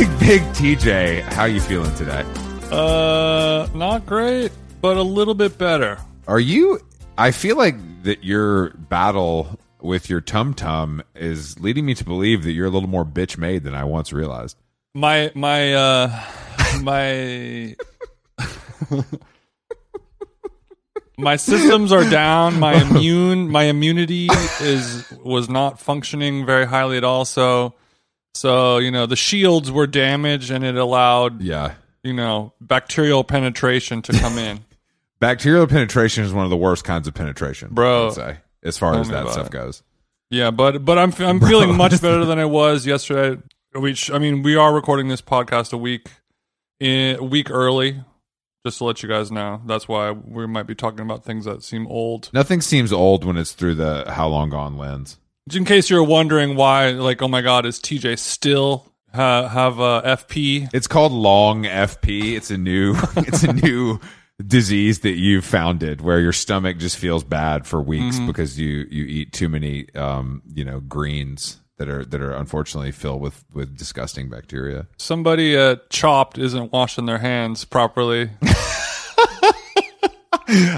[0.00, 2.24] Big, big TJ, how you feeling today?
[2.72, 5.98] Uh, not great, but a little bit better.
[6.26, 6.80] Are you?
[7.18, 12.44] I feel like that your battle with your tum tum is leading me to believe
[12.44, 14.56] that you're a little more bitch made than I once realized.
[14.94, 16.24] My my uh
[16.80, 17.76] my
[21.18, 22.58] my systems are down.
[22.58, 24.30] My immune my immunity
[24.62, 27.26] is was not functioning very highly at all.
[27.26, 27.74] So
[28.40, 31.74] so you know the shields were damaged, and it allowed Yeah.
[32.02, 34.60] you know bacterial penetration to come in.
[35.20, 38.00] Bacterial penetration is one of the worst kinds of penetration, Bro.
[38.00, 39.52] I would say, as far as that stuff it.
[39.52, 39.82] goes.
[40.30, 43.38] Yeah, but but I'm I'm feeling much better than I was yesterday.
[43.74, 46.08] Which I mean, we are recording this podcast a week
[46.80, 48.02] in a week early,
[48.64, 49.60] just to let you guys know.
[49.66, 52.30] That's why we might be talking about things that seem old.
[52.32, 55.18] Nothing seems old when it's through the how long gone lens.
[55.54, 60.02] In case you're wondering why, like, oh my God, is TJ still ha- have a
[60.02, 60.68] FP?
[60.72, 62.36] It's called long FP.
[62.36, 63.98] It's a new it's a new
[64.44, 68.26] disease that you founded where your stomach just feels bad for weeks Mm-hmm.
[68.26, 72.90] because you you eat too many um you know greens that are that are unfortunately
[72.92, 74.86] filled with with disgusting bacteria.
[74.98, 78.30] Somebody at Chopt isn't washing their hands properly.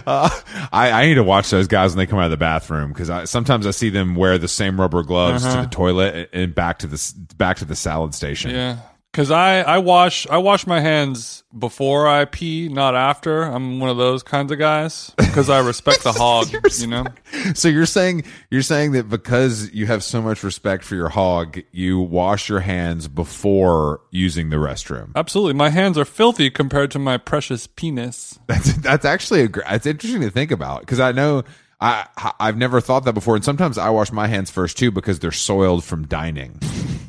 [0.06, 0.28] Uh,
[0.72, 3.08] I, I need to watch those guys when they come out of the bathroom because
[3.10, 5.62] I, sometimes I see them wear the same rubber gloves to uh-huh.
[5.62, 8.50] the toilet and, and back to the s- back to the salad station.
[8.50, 8.78] Yeah,
[9.12, 13.42] because I I wash I wash my hands before I pee, not after.
[13.42, 16.48] I'm one of those kinds of guys because I respect the hog.
[16.78, 17.04] you know,
[17.54, 21.60] So you're saying you're saying that because you have so much respect for your hog,
[21.72, 25.12] you wash your hands before using the restroom.
[25.14, 25.52] absolutely.
[25.54, 28.38] My hands are filthy compared to my precious penis.
[28.46, 31.42] That's that's actually a it's interesting to think about because I know
[31.80, 32.06] I
[32.40, 35.32] I've never thought that before, and sometimes I wash my hands first too because they're
[35.32, 36.60] soiled from dining,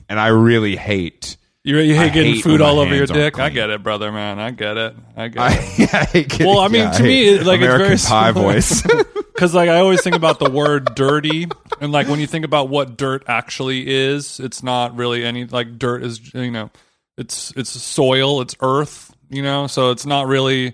[0.09, 1.37] and I really hate.
[1.65, 3.39] You, you hate I getting hate food all over your dick.
[3.39, 4.37] I get it, brother, man.
[4.37, 4.95] I get it.
[5.15, 5.57] I get I, it.
[5.93, 8.33] I hate getting- Well, I mean, yeah, to me, hate it- like, it's very Pie
[8.33, 8.53] similar.
[8.53, 8.81] voice.
[8.81, 11.47] Because like I always think about the word dirty,
[11.79, 15.79] and like when you think about what dirt actually is, it's not really any like
[15.79, 16.69] dirt is you know,
[17.17, 20.73] it's it's soil, it's earth, you know, so it's not really,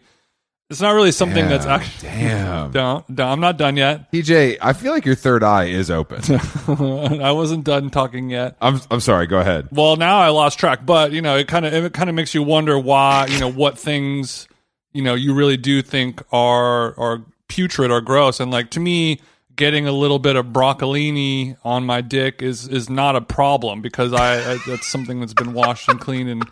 [0.70, 2.10] it's not really something that's actually.
[2.10, 2.72] damn.
[2.72, 4.12] Don't, don't, I'm not done yet.
[4.12, 6.22] TJ, I feel like your third eye is open.
[7.22, 8.56] I wasn't done talking yet.
[8.62, 9.26] I'm I'm sorry.
[9.26, 9.70] Go ahead.
[9.72, 12.36] Well, now I lost track, but you know, it kind of it kind of makes
[12.36, 14.48] you wonder why you know what things
[14.94, 19.20] you know you really do think are are putrid or gross, and like to me,
[19.56, 24.14] getting a little bit of broccolini on my dick is is not a problem because
[24.14, 26.44] I, I that's something that's been washed and cleaned and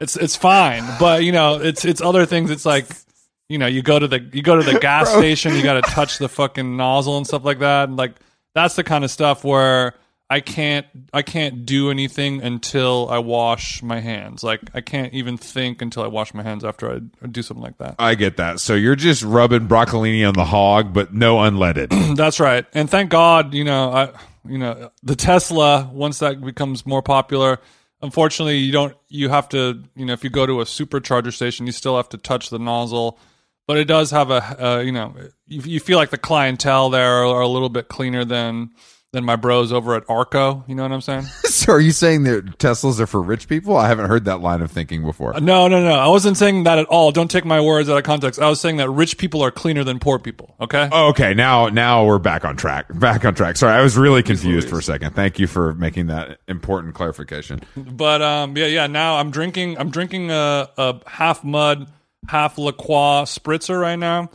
[0.00, 0.84] it's it's fine.
[1.00, 2.50] But you know, it's it's other things.
[2.50, 2.86] It's like
[3.48, 5.90] you know, you go to the you go to the gas station, you got to
[5.92, 8.16] touch the fucking nozzle and stuff like that, and like
[8.54, 9.94] that's the kind of stuff where
[10.28, 14.42] I can't I can't do anything until I wash my hands.
[14.42, 17.62] Like I can't even think until I wash my hands after I, I do something
[17.62, 17.94] like that.
[17.98, 18.58] I get that.
[18.58, 22.16] So you're just rubbing broccolini on the hog, but no unleaded.
[22.16, 22.66] That's right.
[22.74, 24.10] And thank God, you know, I
[24.48, 27.60] you know, the Tesla once that becomes more popular,
[28.02, 31.66] unfortunately, you don't you have to, you know, if you go to a supercharger station,
[31.66, 33.18] you still have to touch the nozzle.
[33.66, 35.14] But it does have a uh, you know,
[35.46, 38.70] you, you feel like the clientele there are, are a little bit cleaner than
[39.16, 40.62] than my bros over at Arco.
[40.68, 41.22] You know what I'm saying?
[41.44, 43.76] so are you saying that Teslas are for rich people?
[43.76, 45.32] I haven't heard that line of thinking before.
[45.40, 45.94] No, no, no.
[45.94, 47.12] I wasn't saying that at all.
[47.12, 48.38] Don't take my words out of context.
[48.40, 50.54] I was saying that rich people are cleaner than poor people.
[50.60, 50.88] Okay.
[50.92, 52.86] Oh, okay, now now we're back on track.
[52.98, 53.56] Back on track.
[53.56, 55.14] Sorry, I was really confused for a second.
[55.14, 57.60] Thank you for making that important clarification.
[57.74, 58.86] But um, yeah, yeah.
[58.86, 59.78] Now I'm drinking.
[59.78, 61.90] I'm drinking a, a half mud,
[62.28, 64.30] half La Croix spritzer right now.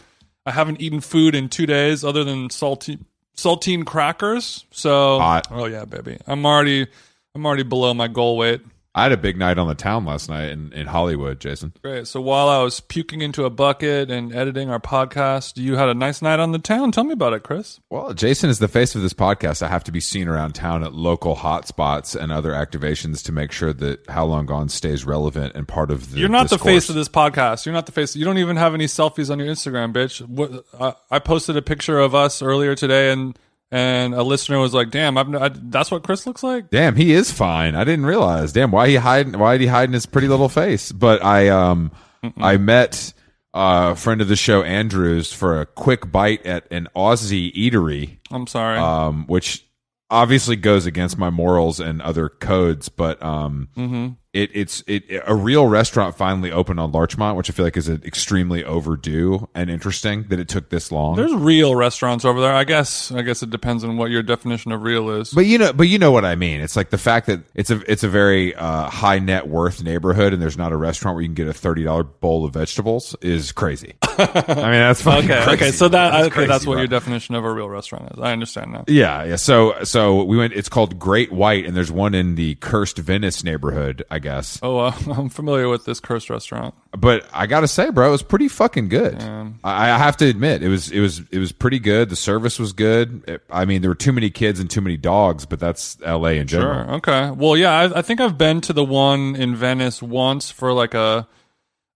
[0.45, 2.99] I haven't eaten food in two days other than salty
[3.35, 4.65] saltine crackers.
[4.71, 5.47] So, Hot.
[5.51, 6.17] oh yeah, baby.
[6.27, 6.87] I'm already
[7.35, 8.61] I'm already below my goal weight.
[8.93, 11.71] I had a big night on the town last night in, in Hollywood, Jason.
[11.81, 12.07] Great.
[12.07, 15.93] So while I was puking into a bucket and editing our podcast, you had a
[15.93, 16.91] nice night on the town.
[16.91, 17.79] Tell me about it, Chris.
[17.89, 19.61] Well, Jason is the face of this podcast.
[19.61, 23.53] I have to be seen around town at local hotspots and other activations to make
[23.53, 26.19] sure that How Long Gone stays relevant and part of the.
[26.19, 27.65] You're not the face of this podcast.
[27.65, 28.13] You're not the face.
[28.17, 30.19] You don't even have any selfies on your Instagram, bitch.
[30.27, 33.39] What, I, I posted a picture of us earlier today, and
[33.71, 37.13] and a listener was like, "Damn, I've, I, that's what Chris looks like." Damn, he
[37.13, 37.75] is fine.
[37.75, 38.51] I didn't realize.
[38.53, 39.37] Damn, why he hiding?
[39.39, 40.91] Why did he hide in his pretty little face?
[40.91, 41.91] But I um
[42.37, 43.13] I met
[43.53, 48.19] uh, a friend of the show Andrews for a quick bite at an Aussie eatery,
[48.31, 48.77] I'm sorry.
[48.77, 49.65] um, which
[50.09, 52.89] obviously goes against my morals and other codes.
[52.89, 54.13] But um, Mm-hmm.
[54.33, 57.89] It it's it a real restaurant finally opened on Larchmont, which I feel like is
[57.89, 61.17] extremely overdue and interesting that it took this long.
[61.17, 62.53] There's real restaurants over there.
[62.53, 63.11] I guess.
[63.11, 65.31] I guess it depends on what your definition of real is.
[65.31, 66.61] But you know, but you know what I mean.
[66.61, 70.31] It's like the fact that it's a it's a very uh, high net worth neighborhood,
[70.31, 73.15] and there's not a restaurant where you can get a thirty dollar bowl of vegetables
[73.21, 73.95] is crazy.
[74.03, 75.43] I mean, that's fucking okay.
[75.43, 75.63] crazy.
[75.65, 75.71] Okay.
[75.71, 76.81] So that That's okay, crazy, that's what bro.
[76.81, 78.19] your definition of a real restaurant is.
[78.19, 78.85] I understand now.
[78.87, 79.35] Yeah, yeah.
[79.35, 80.53] So so we went.
[80.53, 84.57] It's called Great White, and there's one in the Cursed Venice neighborhood, I guess.
[84.63, 86.73] Oh, uh, I'm familiar with this cursed restaurant.
[86.97, 89.21] But I gotta say, bro, it was pretty fucking good.
[89.21, 89.51] I,
[89.91, 92.09] I have to admit, it was it was it was pretty good.
[92.09, 93.23] The service was good.
[93.27, 96.37] It- I mean, there were too many kids and too many dogs, but that's L.A.
[96.37, 96.85] in general.
[96.85, 96.93] Sure.
[96.95, 97.31] Okay.
[97.31, 100.93] Well, yeah, I, I think I've been to the one in Venice once for like
[100.93, 101.27] a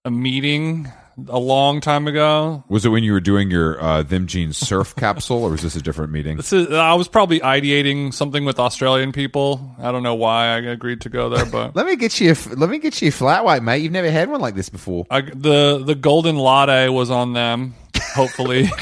[0.03, 0.91] a meeting
[1.27, 2.63] a long time ago.
[2.67, 5.75] Was it when you were doing your uh, them jeans surf capsule, or was this
[5.75, 6.37] a different meeting?
[6.37, 9.75] This is, I was probably ideating something with Australian people.
[9.79, 12.31] I don't know why I agreed to go there, but Let me get you.
[12.33, 13.81] A, let me get you a flat white, mate.
[13.81, 15.05] You've never had one like this before.
[15.09, 17.75] I, the the golden latte was on them.
[18.13, 18.65] Hopefully,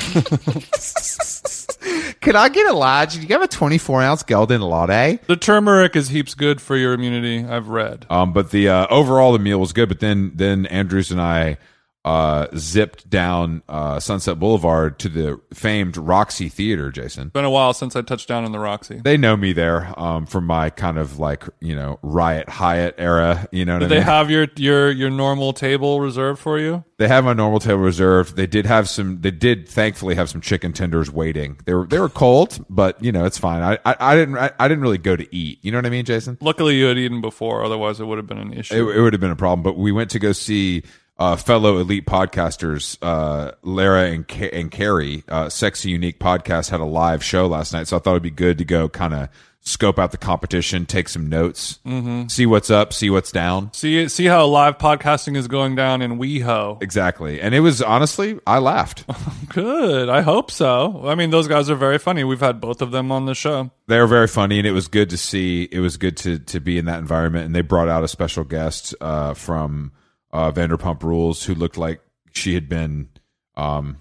[2.21, 3.13] Can I get a large?
[3.15, 5.19] Do you have a twenty-four ounce golden latte?
[5.27, 7.43] the turmeric is heaps good for your immunity.
[7.45, 8.05] I've read.
[8.09, 9.89] Um, but the uh, overall the meal was good.
[9.89, 11.57] But then then Andrews and I
[12.05, 16.91] uh, zipped down uh, Sunset Boulevard to the famed Roxy Theater.
[16.91, 18.99] Jason, Been a while since I touched down in the Roxy.
[19.03, 23.47] they know me there um, from my kind of like you know Riot Hyatt era.
[23.51, 24.03] You know what They mean?
[24.03, 26.83] have your your your normal table reserved for you.
[26.97, 28.35] They have my normal table reserved.
[28.35, 29.21] They did have some.
[29.21, 31.57] They did thankfully have some chicken tenders waiting.
[31.65, 33.61] They were they were cold, but you know it's fine.
[33.61, 35.59] I I, I didn't I, I didn't really go to eat.
[35.61, 36.37] You know what I mean, Jason?
[36.41, 37.63] Luckily, you had eaten before.
[37.63, 38.89] Otherwise, it would have been an It, issue.
[38.89, 39.63] it would have been a problem.
[39.63, 40.83] But we went to go see
[41.17, 45.23] uh, fellow elite podcasters, uh, Lara and Ca- and Carrie.
[45.27, 48.31] Uh, Sexy Unique podcast had a live show last night, so I thought it'd be
[48.31, 49.29] good to go kind of
[49.65, 51.79] scope out the competition, take some notes,
[52.27, 53.71] see what's up, see what's down.
[53.71, 56.83] See see how live podcasting is going down in WeHo.
[56.83, 57.39] Exactly.
[57.39, 59.05] And it was honestly, I laughed.
[59.53, 60.09] Good.
[60.09, 61.03] I hope so.
[61.07, 62.25] I mean, those guys are very funny.
[62.25, 63.71] We've had both of them on the show.
[63.87, 66.59] they were very funny and it was good to see it was good to to
[66.59, 69.91] be in that environment and they brought out a special guest uh from
[70.33, 72.01] uh vanderpump rules who looked like
[72.33, 73.07] she had been
[73.55, 73.95] um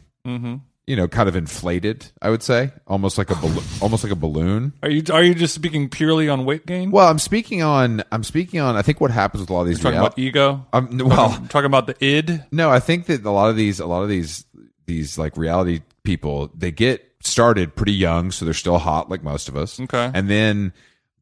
[0.87, 4.17] you know kind of inflated i would say almost like a balloon almost like a
[4.17, 6.91] balloon Are you are you just speaking purely on weight gain?
[6.91, 9.67] well i'm speaking on i'm speaking on i think what happens with a lot of
[9.69, 10.67] these talking real- about ego.
[10.73, 12.43] um, well I'm talking about the id.
[12.51, 14.45] No, I think that a lot of these, a lot of these,
[14.87, 19.49] these like reality people, they get started pretty young, so they're still hot like most
[19.49, 19.79] of us.
[19.81, 20.11] Okay.
[20.13, 20.73] and then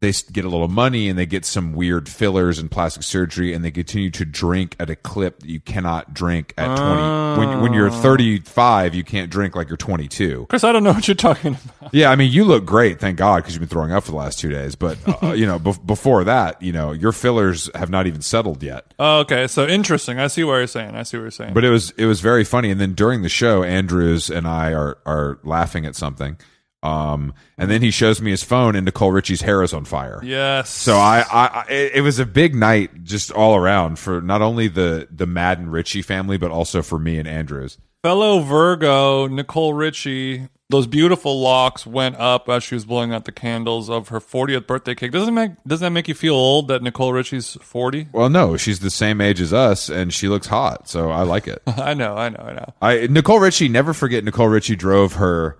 [0.00, 3.62] they get a little money and they get some weird fillers and plastic surgery, and
[3.62, 7.38] they continue to drink at a clip that you cannot drink at twenty.
[7.38, 10.47] When when you're thirty five, you can't drink like you're twenty two.
[10.49, 11.95] Chris, I don't know what you're talking about.
[11.95, 14.16] Yeah, I mean, you look great, thank God, because you've been throwing up for the
[14.16, 14.75] last two days.
[14.75, 18.62] But uh, you know, bef- before that, you know, your fillers have not even settled
[18.62, 18.95] yet.
[18.99, 20.19] Oh, okay, so interesting.
[20.19, 20.95] I see what you're saying.
[20.95, 21.52] I see what you're saying.
[21.52, 22.71] But it was it was very funny.
[22.71, 26.38] And then during the show, Andrews and I are are laughing at something.
[26.82, 30.20] Um, and then he shows me his phone, and Nicole Richie's hair is on fire.
[30.25, 30.70] yes.
[30.70, 34.40] So I, I, I it it was a big night just all around for not
[34.42, 37.76] only the the Madden Richie family, but also for me and Andrews.
[38.02, 40.49] fellow Virgo Nicole Richie.
[40.70, 44.68] Those beautiful locks went up as she was blowing out the candles of her 40th
[44.68, 45.10] birthday cake.
[45.10, 48.06] Doesn't make doesn't that make you feel old that Nicole Richie's 40?
[48.12, 51.49] Well, no, she's the same age as us, and she looks hot, so I like
[51.49, 51.60] it.
[51.66, 52.72] I know, I know, I know.
[52.80, 55.58] I Nicole Richie, never forget Nicole Richie drove her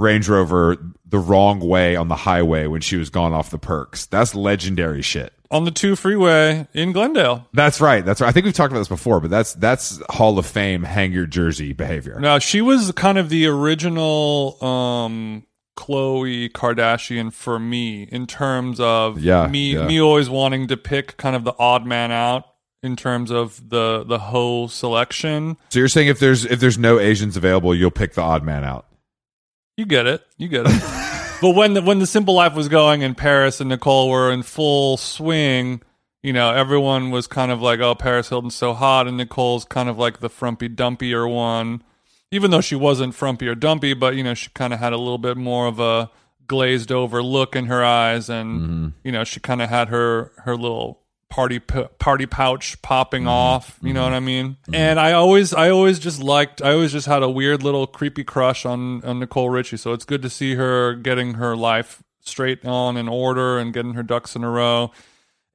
[0.00, 0.76] Range Rover
[1.06, 4.06] the wrong way on the highway when she was gone off the perks.
[4.06, 5.32] That's legendary shit.
[5.52, 7.48] On the two freeway in Glendale.
[7.52, 8.04] That's right.
[8.04, 8.28] That's right.
[8.28, 11.26] I think we've talked about this before, but that's that's Hall of Fame hang your
[11.26, 12.18] jersey behavior.
[12.20, 15.44] Now she was kind of the original um
[15.76, 19.86] Khloe Kardashian for me in terms of Yeah, me yeah.
[19.86, 22.44] me always wanting to pick kind of the odd man out
[22.82, 25.56] in terms of the the whole selection.
[25.70, 28.62] So you're saying if there's if there's no Asians available, you'll pick the odd man
[28.62, 28.86] out.
[29.80, 30.22] You get it.
[30.36, 30.82] You get it.
[31.40, 34.42] but when the when the simple life was going and Paris and Nicole were in
[34.42, 35.80] full swing,
[36.22, 39.88] you know, everyone was kind of like, "Oh, Paris Hilton's so hot," and Nicole's kind
[39.88, 41.82] of like the frumpy dumpier one.
[42.30, 44.98] Even though she wasn't frumpy or dumpy, but you know, she kind of had a
[44.98, 46.10] little bit more of a
[46.46, 48.88] glazed over look in her eyes, and mm-hmm.
[49.02, 50.99] you know, she kind of had her her little
[51.30, 53.30] party p- party pouch popping mm-hmm.
[53.30, 53.78] off.
[53.80, 54.10] You know mm-hmm.
[54.10, 54.48] what I mean?
[54.50, 54.74] Mm-hmm.
[54.74, 58.24] And I always I always just liked I always just had a weird little creepy
[58.24, 59.78] crush on on Nicole Richie.
[59.78, 63.94] So it's good to see her getting her life straight on in order and getting
[63.94, 64.90] her ducks in a row.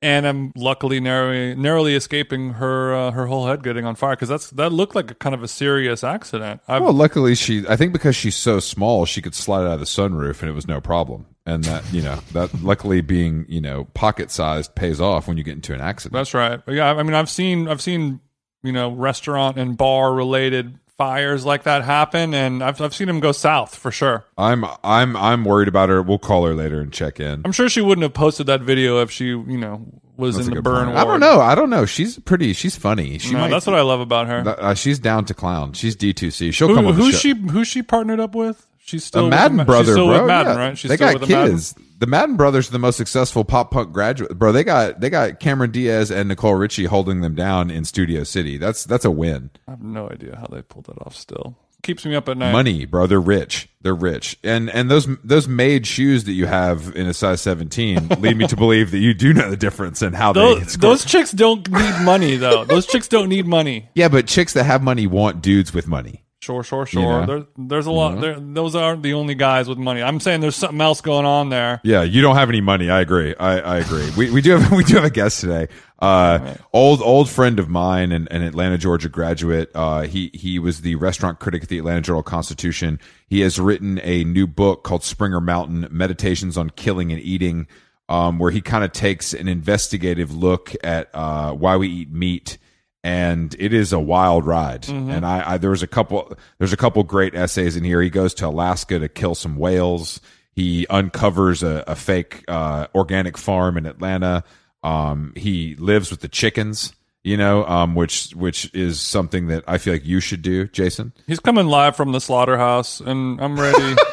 [0.02, 4.30] And I'm luckily narrowly narrowly escaping her uh, her whole head getting on fire because
[4.30, 6.62] that's that looked like a kind of a serious accident.
[6.68, 7.68] I've, Well, luckily she.
[7.68, 10.54] I think because she's so small, she could slide out of the sunroof and it
[10.54, 11.26] was no problem.
[11.48, 15.44] And that you know that luckily being you know pocket sized pays off when you
[15.44, 16.14] get into an accident.
[16.14, 16.60] That's right.
[16.68, 18.20] Yeah, I mean, I've seen I've seen
[18.64, 23.20] you know restaurant and bar related fires like that happen, and I've I've seen them
[23.20, 24.26] go south for sure.
[24.40, 26.02] I'm I'm I'm worried about her.
[26.02, 27.44] We'll call her later and check in.
[27.46, 29.86] I'm sure she wouldn't have posted that video if she you know
[30.18, 30.86] was That's in the good burn.
[30.88, 30.98] point.
[30.98, 31.42] I don't know.
[31.42, 31.86] I don't know.
[31.86, 32.54] She's pretty.
[32.54, 33.20] She's funny.
[33.20, 33.50] She No, might.
[33.52, 34.56] that's what I love about her.
[34.60, 35.74] Uh, she's down to clown.
[35.74, 36.54] She's D2C.
[36.54, 37.20] She'll Who, come on the who's show.
[37.20, 37.36] she?
[37.36, 38.66] Who's she partnered up with?
[38.86, 40.20] She's still the Madden Ma- brother, she's still bro.
[40.20, 40.64] With Madden, yeah.
[40.64, 40.78] right?
[40.78, 41.54] She's they still got with the Madden.
[41.54, 41.76] kids.
[41.98, 44.52] The Madden brothers are the most successful pop punk graduate, bro.
[44.52, 48.58] They got they got Cameron Diaz and Nicole Richie holding them down in Studio City.
[48.60, 49.50] That's that's a win.
[49.68, 51.16] I have no idea how they pulled that off.
[51.16, 52.52] Still keeps me up at night.
[52.52, 53.08] Money, bro.
[53.08, 53.70] They're rich.
[53.82, 54.38] They're rich.
[54.44, 58.46] And and those those made shoes that you have in a size seventeen lead me
[58.46, 60.60] to believe that you do know the difference in how they.
[60.60, 62.66] Those, those chicks don't need money though.
[62.66, 63.90] Those chicks don't need money.
[63.96, 66.25] yeah, but chicks that have money want dudes with money.
[66.42, 67.02] Sure, sure, sure.
[67.02, 67.26] know?
[67.26, 68.22] There, there's a lot.
[68.22, 70.04] There, those aren't the only guys with money.
[70.04, 71.82] I'm saying there's something else going on there.
[71.84, 72.90] Yeah, you don't have any money.
[72.90, 73.34] I agree.
[73.36, 74.12] I, I agree.
[74.16, 75.70] We we do have we do have a guest today.
[75.98, 79.72] Uh, old old friend of mine and an Atlanta, Georgia graduate.
[79.74, 83.00] Uh, he he was the restaurant critic at the Atlanta Journal Constitution.
[83.28, 87.66] He has written a new book called Springer Mountain: Meditations on Killing and Eating,
[88.08, 92.60] um, where he kind of takes an investigative look at uh, why we eat meat
[93.06, 94.90] and it is a wild ride.
[94.90, 98.02] And I, I there was a couple there's a couple great essays in here.
[98.02, 100.20] He goes to Alaska to kill some whales.
[100.54, 104.44] He uncovers a, a fake uh, organic farm in Atlanta.
[104.82, 106.94] Um, he lives with the chickens,
[107.24, 111.14] you know, um, which which is something that I feel like you should do, Jason.
[111.28, 113.96] He's coming live from the slaughterhouse, and I'm ready.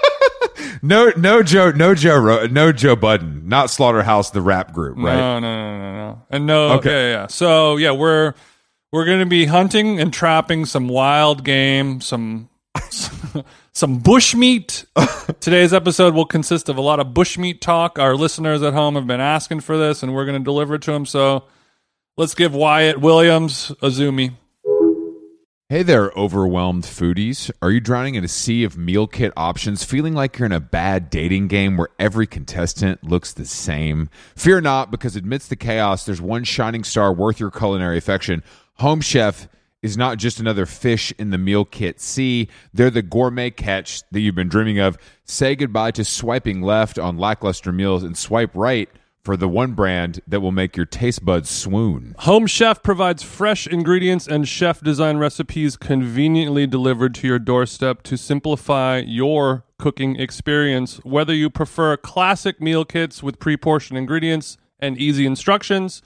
[0.84, 5.14] No, no Joe, no Joe, no Joe Budden, not Slaughterhouse, the rap group, right?
[5.14, 6.22] No, no, no, no, no.
[6.28, 6.74] And no, Okay.
[6.78, 7.26] okay, yeah, yeah.
[7.28, 8.34] So yeah, we're
[8.92, 12.50] we're gonna be hunting and trapping some wild game, some
[13.72, 14.84] some bushmeat.
[15.40, 17.98] Today's episode will consist of a lot of bushmeat talk.
[17.98, 20.92] Our listeners at home have been asking for this, and we're gonna deliver it to
[20.92, 21.06] them.
[21.06, 21.44] So
[22.18, 24.36] let's give Wyatt Williams a zoomie.
[25.72, 27.50] Hey there, overwhelmed foodies.
[27.62, 30.60] Are you drowning in a sea of meal kit options, feeling like you're in a
[30.60, 34.10] bad dating game where every contestant looks the same?
[34.36, 38.42] Fear not, because amidst the chaos, there's one shining star worth your culinary affection.
[38.76, 39.48] Home Chef
[39.82, 44.20] is not just another fish in the meal kit sea, they're the gourmet catch that
[44.20, 44.96] you've been dreaming of.
[45.24, 48.88] Say goodbye to swiping left on lackluster meals and swipe right
[49.22, 52.14] for the one brand that will make your taste buds swoon.
[52.20, 58.16] Home Chef provides fresh ingredients and chef design recipes conveniently delivered to your doorstep to
[58.16, 60.96] simplify your cooking experience.
[61.04, 66.02] Whether you prefer classic meal kits with pre portioned ingredients and easy instructions,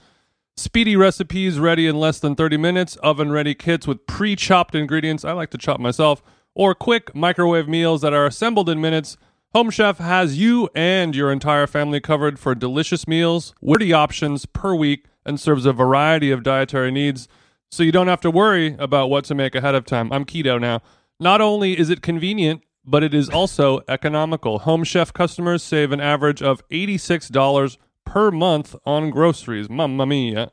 [0.57, 5.23] speedy recipes ready in less than 30 minutes, oven ready kits with pre chopped ingredients,
[5.23, 6.21] I like to chop myself,
[6.53, 9.17] or quick microwave meals that are assembled in minutes.
[9.53, 14.75] Home Chef has you and your entire family covered for delicious meals, witty options per
[14.75, 17.27] week, and serves a variety of dietary needs
[17.69, 20.11] so you don't have to worry about what to make ahead of time.
[20.11, 20.81] I'm keto now.
[21.19, 24.59] Not only is it convenient, but it is also economical.
[24.59, 29.69] Home Chef customers save an average of $86 per month on groceries.
[29.69, 30.51] Mamma mia.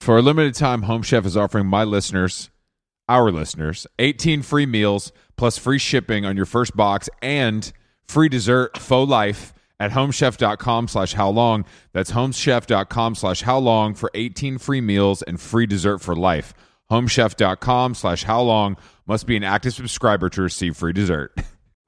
[0.00, 2.50] For a limited time, Home Chef is offering my listeners,
[3.08, 7.70] our listeners, 18 free meals plus free shipping on your first box and
[8.08, 11.64] free dessert faux life at homechef.com slash how long.
[11.92, 16.54] That's homechef.com slash how long for 18 free meals and free dessert for life.
[16.90, 21.36] homechef.com slash how long must be an active subscriber to receive free dessert.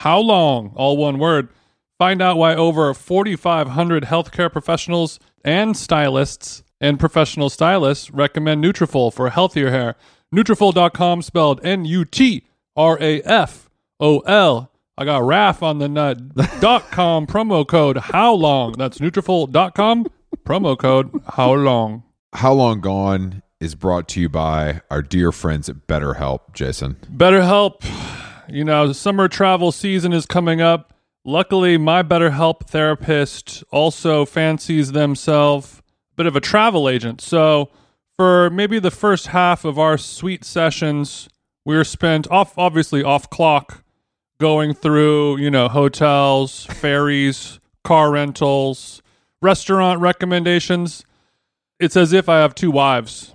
[0.00, 0.72] how long?
[0.76, 1.50] All one word.
[1.98, 9.28] Find out why over 4,500 healthcare professionals and stylists and professional stylists recommend Nutrafol for
[9.28, 9.96] healthier hair.
[10.34, 12.32] Nutrafol.com spelled N-U-T-R-A-F-O-L.
[14.96, 16.34] I got RAF on the nut.
[16.60, 18.72] dot com promo code How Long.
[18.72, 20.06] That's Nutrafol.com
[20.46, 22.04] promo code How Long.
[22.32, 26.96] How Long Gone is brought to you by our dear friends at BetterHelp, Jason.
[27.14, 27.82] BetterHelp
[28.52, 30.94] you know, summer travel season is coming up.
[31.24, 37.20] Luckily, my BetterHelp therapist also fancies themselves a bit of a travel agent.
[37.20, 37.70] So,
[38.16, 41.28] for maybe the first half of our sweet sessions,
[41.64, 43.84] we were spent off, obviously off clock,
[44.38, 49.02] going through, you know, hotels, ferries, car rentals,
[49.42, 51.04] restaurant recommendations.
[51.78, 53.34] It's as if I have two wives.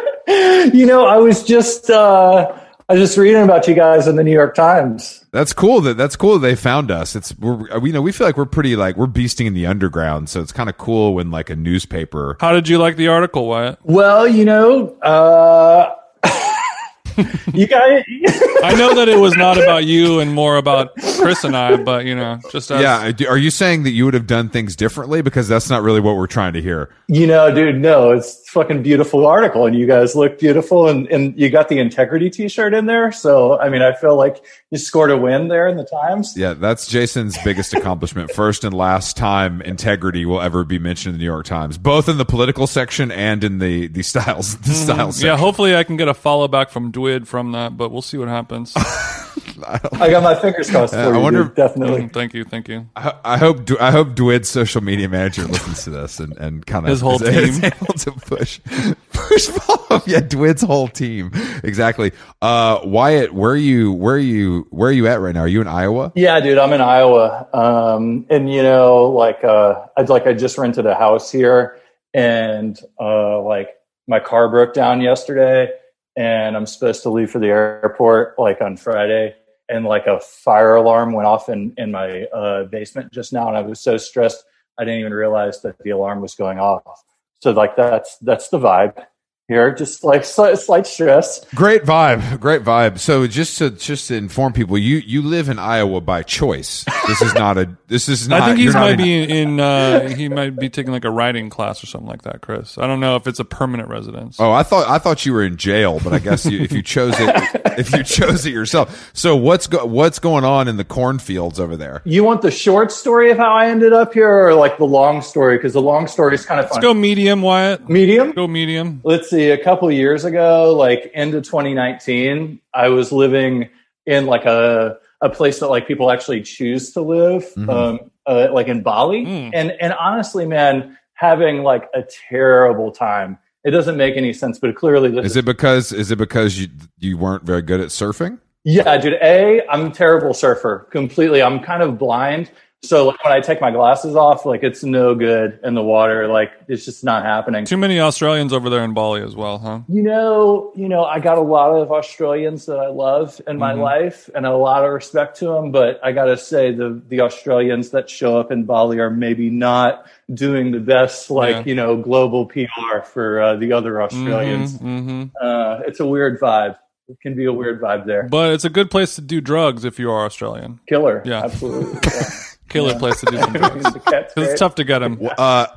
[0.73, 2.57] you know, I was just uh,
[2.89, 5.25] I was just reading about you guys in the New York Times.
[5.31, 5.81] That's cool.
[5.81, 6.33] That that's cool.
[6.33, 7.15] That they found us.
[7.15, 9.65] It's we're we you know we feel like we're pretty like we're beasting in the
[9.65, 10.29] underground.
[10.29, 12.37] So it's kind of cool when like a newspaper.
[12.39, 13.79] How did you like the article, Wyatt?
[13.83, 15.95] Well, you know, uh,
[17.53, 18.03] you guys.
[18.63, 22.05] I know that it was not about you and more about Chris and I, but
[22.05, 23.27] you know, just as, yeah.
[23.27, 25.21] Are you saying that you would have done things differently?
[25.21, 26.93] Because that's not really what we're trying to hear.
[27.07, 31.37] You know, dude, no, it's fucking beautiful article, and you guys look beautiful, and and
[31.39, 33.11] you got the integrity T-shirt in there.
[33.11, 36.33] So, I mean, I feel like you scored a win there in the Times.
[36.35, 38.31] Yeah, that's Jason's biggest accomplishment.
[38.35, 42.09] First and last time integrity will ever be mentioned in the New York Times, both
[42.09, 44.73] in the political section and in the the styles the mm-hmm.
[44.73, 45.23] styles.
[45.23, 48.17] Yeah, hopefully I can get a follow back from Dwid from that, but we'll see
[48.17, 48.75] what happens.
[49.67, 51.19] I, got my fingers crossed for I you.
[51.19, 52.03] Wonder, dude, definitely.
[52.03, 52.87] Mm, thank you, thank you.
[52.95, 56.85] I, I hope I hope Dwid's social media manager listens to this and, and kind
[56.85, 58.59] of his whole is, team is able to push
[59.13, 60.01] push follow.
[60.05, 61.31] Yeah, Dwid's whole team
[61.63, 62.11] exactly.
[62.41, 63.91] Uh, Wyatt, where are you?
[63.91, 64.67] Where are you?
[64.69, 65.41] Where are you at right now?
[65.41, 66.11] Are you in Iowa?
[66.15, 67.47] Yeah, dude, I'm in Iowa.
[67.53, 71.77] Um, and you know, like uh, I'd like I just rented a house here,
[72.13, 73.69] and uh, like
[74.07, 75.71] my car broke down yesterday
[76.15, 79.35] and I'm supposed to leave for the airport like on Friday
[79.69, 83.57] and like a fire alarm went off in in my uh, basement just now, and
[83.57, 84.43] I was so stressed
[84.77, 87.03] I didn't even realize that the alarm was going off.
[87.39, 89.05] So like that's that's the vibe
[89.47, 91.43] here, just like slight, slight stress.
[91.53, 92.99] Great vibe, great vibe.
[92.99, 96.85] So just to just to inform people, you you live in Iowa by choice.
[97.07, 97.75] This is not a.
[97.87, 98.41] This is not.
[98.43, 99.59] I think he might in, be in.
[99.59, 102.77] Uh, he might be taking like a writing class or something like that, Chris.
[102.77, 104.39] I don't know if it's a permanent residence.
[104.39, 106.81] Oh, I thought I thought you were in jail, but I guess you, if you
[106.81, 109.11] chose it, if you chose it yourself.
[109.13, 112.01] So what's go, what's going on in the cornfields over there?
[112.05, 115.21] You want the short story of how I ended up here, or like the long
[115.21, 115.57] story?
[115.57, 116.77] Because the long story is kind of fun.
[116.77, 117.89] Let's go medium, Wyatt.
[117.89, 118.31] Medium.
[118.31, 119.01] Go medium.
[119.03, 123.69] Let's see a couple years ago, like into 2019, I was living
[124.05, 127.69] in like a a place that like people actually choose to live, mm-hmm.
[127.69, 129.25] um, uh, like in Bali.
[129.25, 129.51] Mm.
[129.53, 133.37] And and honestly, man, having like a terrible time.
[133.63, 136.67] It doesn't make any sense, but clearly this Is it because is it because you
[136.97, 138.39] you weren't very good at surfing?
[138.63, 139.13] Yeah, dude.
[139.21, 140.87] A, I'm a terrible surfer.
[140.91, 141.41] Completely.
[141.41, 142.51] I'm kind of blind.
[142.83, 146.27] So like, when I take my glasses off, like it's no good in the water.
[146.27, 147.63] Like it's just not happening.
[147.65, 149.81] Too many Australians over there in Bali as well, huh?
[149.87, 153.73] You know, you know, I got a lot of Australians that I love in my
[153.73, 153.81] Mm-hmm.
[153.81, 155.71] life, and a lot of respect to them.
[155.71, 160.07] But I gotta say, the the Australians that show up in Bali are maybe not
[160.33, 161.63] doing the best, like Yeah.
[161.65, 164.77] you know, global PR for uh, the other Australians.
[164.79, 166.77] hmm Uh, it's a weird vibe.
[167.09, 168.23] It can be a weird vibe there.
[168.23, 170.79] But it's a good place to do drugs if you are Australian.
[170.87, 171.21] Killer.
[171.25, 171.43] Yeah.
[171.43, 171.99] absolutely.
[172.11, 172.29] Yeah.
[172.71, 173.83] Killer place to do some drugs.
[173.93, 175.19] The cat's 'Cause it's tough to get them.
[175.37, 175.67] Uh,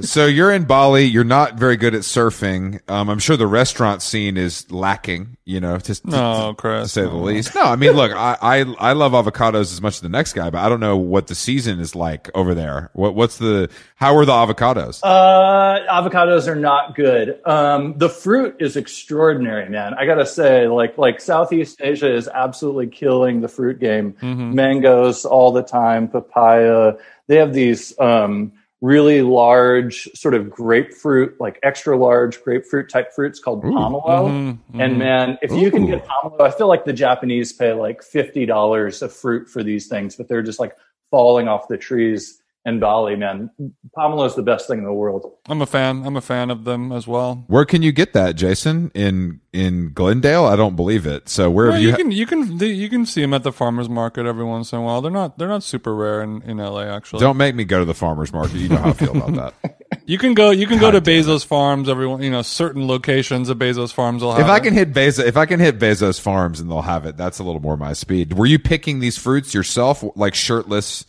[0.00, 1.04] so you're in Bali.
[1.04, 2.80] You're not very good at surfing.
[2.88, 5.36] Um, I'm sure the restaurant scene is lacking.
[5.44, 6.92] You know, to, to- No, to Chris.
[6.92, 7.54] say the least.
[7.54, 10.50] No, I mean, look, I, I I love avocados as much as the next guy,
[10.50, 12.90] but I don't know what the season is like over there.
[12.92, 15.00] What what's the how are the avocados?
[15.02, 17.40] Uh, avocados are not good.
[17.46, 19.94] Um, the fruit is extraordinary, man.
[19.94, 24.14] I gotta say, like, like Southeast Asia is absolutely killing the fruit game.
[24.20, 26.92] Mangoes all the time, papaya.
[27.26, 33.40] They have these um, really large, sort of grapefruit, like extra large grapefruit type fruits
[33.40, 34.28] called pomelo.
[34.30, 38.02] Mhm, And man, if you can get pomelo, I feel like the Japanese pay like
[38.02, 40.76] fifty dollars a fruit for these things, but they're just like
[41.10, 43.16] falling off the trees in Bali.
[43.16, 43.50] Man,
[43.96, 45.30] pomelo is the best thing in the world.
[45.48, 46.04] I'm a fan.
[46.04, 47.44] I'm a fan of them as well.
[47.46, 48.90] Where can you get that, Jason?
[48.94, 50.44] In in Glendale?
[50.44, 51.28] I don't believe it.
[51.28, 51.96] So where Yeah, have you you?
[51.96, 54.82] can you can you can see them at the farmers market every once in a
[54.82, 55.00] while.
[55.00, 57.20] They're not they're not super rare in, in LA actually.
[57.20, 58.56] don't make me go to the farmers market.
[58.56, 59.74] You know how I feel about that.
[60.04, 61.88] You can go you can go to Bezos Farms.
[61.88, 64.40] Everyone you know certain locations of Bezos Farms will have.
[64.40, 64.62] if I it.
[64.62, 67.42] can hit Bezos, if I can hit Bezos Farms and they'll have it, that's a
[67.44, 68.34] little more my speed.
[68.34, 71.04] Were you picking these fruits yourself, like shirtless,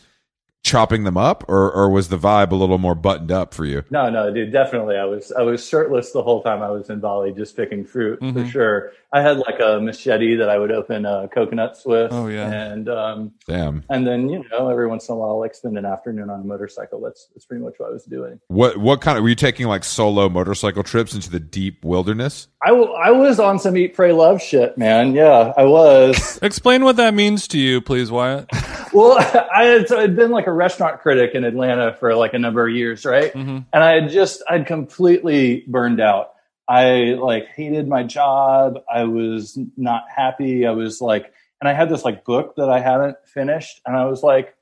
[0.63, 3.83] chopping them up, or or was the vibe a little more buttoned up for you?
[3.89, 4.95] No, no, dude, definitely.
[4.97, 8.19] I was I was shirtless the whole time I was in Bali, just picking fruit
[8.21, 8.43] Mm-hmm.
[8.43, 8.91] for sure.
[9.11, 12.11] I had like a machete that I would open uh, coconuts with.
[12.13, 12.47] Oh, yeah.
[12.51, 13.83] and um, Damn.
[13.89, 16.43] and then you know every once in a while, like spend an afternoon on a
[16.43, 17.01] motorcycle.
[17.01, 18.39] That's that's pretty much what I was doing.
[18.49, 22.47] What what kind of were you taking like solo motorcycle trips into the deep wilderness?
[22.61, 25.13] I, w- I was on some eat, pray, love shit, man.
[25.13, 26.37] Yeah, I was.
[26.41, 28.49] explain what that means to you, please, Wyatt.
[28.93, 29.17] well,
[29.55, 32.67] I had, so I'd been like a restaurant critic in Atlanta for like a number
[32.67, 33.33] of years, right?
[33.33, 33.65] Mhm.
[33.71, 36.33] And I had just, I'd completely burned out.
[36.69, 38.77] I like hated my job.
[38.93, 40.67] I was not happy.
[40.67, 43.81] I was like, and I had this like book that I hadn't finished.
[43.87, 44.55] And I was like,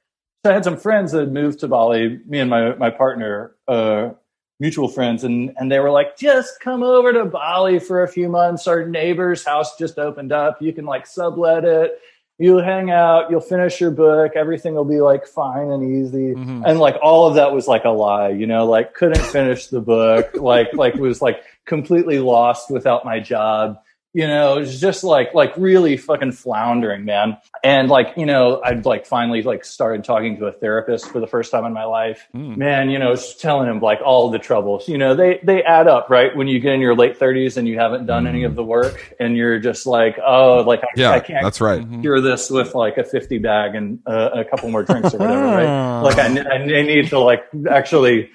[0.46, 3.56] so I had some friends that had moved to Bali, me and my, my partner,
[3.67, 4.12] uh,
[4.62, 5.26] mutual friends.
[5.26, 8.67] And, and they were like, just come over to Bali for a few months.
[8.67, 10.62] Our neighbor's house just opened up.
[10.62, 12.00] You can like sublet it.
[12.39, 13.30] You'll hang out.
[13.30, 14.34] You'll finish your book.
[14.36, 16.36] Everything will be like fine and easy.
[16.36, 16.63] Mhm.
[16.65, 19.82] And like all of that was like a lie, you know, like couldn't finish the
[19.82, 23.77] book, like, like was like completely lost without my job.
[24.13, 27.38] You know, it was just like, like really fucking floundering, man.
[27.63, 31.27] And like, you know, I'd like finally like started talking to a therapist for the
[31.27, 32.25] first time in my life.
[32.34, 32.58] Mm.
[32.58, 35.88] Man, you know, just telling him like all the troubles, you know, they, they add
[35.88, 36.36] up, right?
[36.36, 39.13] When you get in your late thirties and you haven't done any of the work
[39.19, 41.82] and you're just like, oh, like I, Yeah, I can't that's right.
[41.88, 42.01] Mhm.
[42.01, 45.43] cure this with like a 50 bag and uh, a couple more drinks or whatever,
[45.45, 46.01] right?
[46.01, 48.32] Like I, I need to like actually,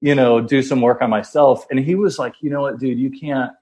[0.00, 1.66] you know, do some work on myself.
[1.70, 3.52] And he was like, you know what, dude, you can't,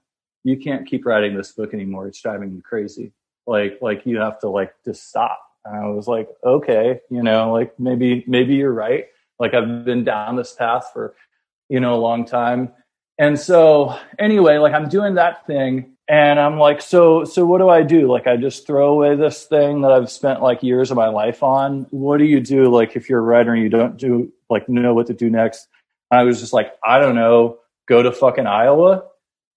[0.43, 2.07] you can't keep writing this book anymore.
[2.07, 3.13] It's driving you crazy.
[3.47, 5.39] Like, like you have to like just stop.
[5.63, 9.05] And I was like, okay, you know, like maybe, maybe you're right.
[9.39, 11.15] Like I've been down this path for,
[11.69, 12.71] you know, a long time.
[13.17, 17.69] And so anyway, like I'm doing that thing and I'm like, so, so what do
[17.69, 18.11] I do?
[18.11, 21.41] Like I just throw away this thing that I've spent like years of my life
[21.41, 21.87] on.
[21.89, 22.65] What do you do?
[22.65, 25.67] Like if you're a writer and you don't do like know what to do next.
[26.11, 29.03] I was just like, I don't know, go to fucking Iowa.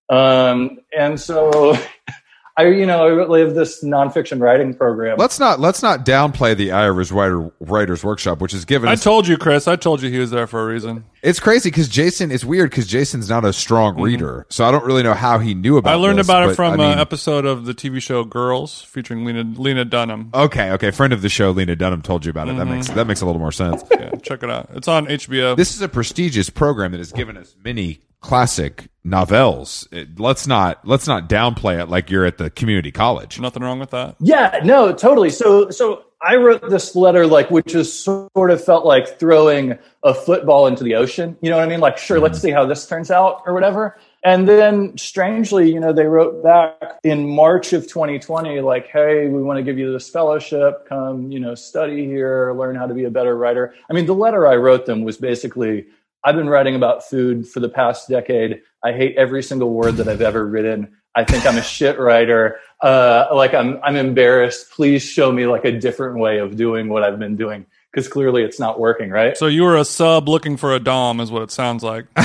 [0.09, 1.77] Um, and so
[2.59, 5.17] I, you know, I live this nonfiction writing program.
[5.17, 9.03] Let's not let's not downplay the Irish writer writers workshop, which is given I us.
[9.05, 9.69] told you, Chris.
[9.69, 11.05] I told you he was there for a reason.
[11.23, 12.33] it's crazy because Jason.
[12.33, 15.55] It's weird because Jason's not a strong reader, so I don't really know how he
[15.55, 15.91] knew about.
[15.91, 15.99] Mm-hmm.
[16.01, 18.25] I learned this, about it but, from I mean- an episode of the TV show
[18.25, 20.31] Girls featuring Lena Lena Dunham.
[20.35, 20.91] Okay, okay.
[20.91, 22.57] Friend of the show, Lena Dunham, told you about it.
[22.57, 22.75] That Mm-hmm.
[22.75, 23.85] makes that makes a little more sense.
[23.93, 24.69] Yeah, check it out.
[24.75, 25.57] It's on HBO.
[25.57, 29.89] this is a prestigious program that has given us many classic novels.
[29.91, 33.41] It- let's not let's not downplay it like you're at the community college.
[33.41, 34.17] Nothing wrong with that.
[34.21, 35.31] Yeah, no, totally.
[35.31, 40.13] So, so I wrote this letter, like, which is sort of felt like throwing a
[40.13, 41.37] football into the ocean.
[41.41, 41.81] You know what I mean?
[41.81, 42.49] Like, sure, let's mm-hmm.
[42.49, 43.99] see how this turns out or whatever.
[44.25, 49.41] And then strangely, you know, they wrote back in March of 2020, like, hey, we
[49.43, 50.89] want to give you this fellowship.
[50.89, 53.75] Come, you know, study here, learn how to be a better writer.
[53.89, 55.87] I mean, the letter I wrote them was basically
[56.25, 58.63] I've been writing about food for the past decade.
[58.83, 60.97] I hate every single word that I've ever written.
[61.15, 62.61] I think I'm a shit writer.
[62.81, 64.71] Uh, like I'm, I'm embarrassed.
[64.71, 68.43] Please show me like a different way of doing what I've been doing because clearly
[68.43, 69.37] it's not working, right?
[69.37, 72.07] So you were a sub looking for a dom, is what it sounds like.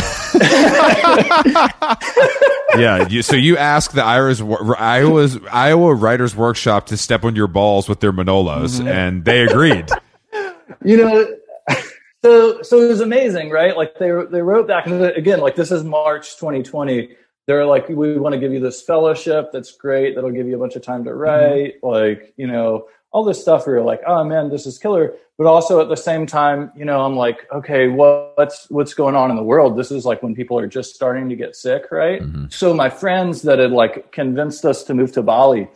[2.76, 3.08] yeah.
[3.08, 7.88] You, so you asked the Ira's, Iowa's Iowa Writers Workshop to step on your balls
[7.90, 8.88] with their Manolos, mm-hmm.
[8.88, 9.90] and they agreed.
[10.84, 11.26] you know,
[12.24, 13.76] so so it was amazing, right?
[13.76, 17.16] Like they they wrote back and again, like this is March 2020.
[17.46, 19.52] They're like, we want to give you this fellowship.
[19.52, 20.16] That's great.
[20.16, 21.20] That'll give you a bunch of time to mm-hmm.
[21.20, 21.82] write.
[21.82, 21.86] Mm-hmm.
[21.86, 25.14] Like, you know, all this stuff where you're like, oh man, this is killer.
[25.38, 29.30] But also at the same time, you know, I'm like, okay, what's what's going on
[29.30, 29.78] in the world?
[29.78, 32.22] This is like when people are just starting to get sick, right?
[32.22, 32.46] Mm-hmm.
[32.50, 35.68] So my friends that had like convinced us to move to Bali,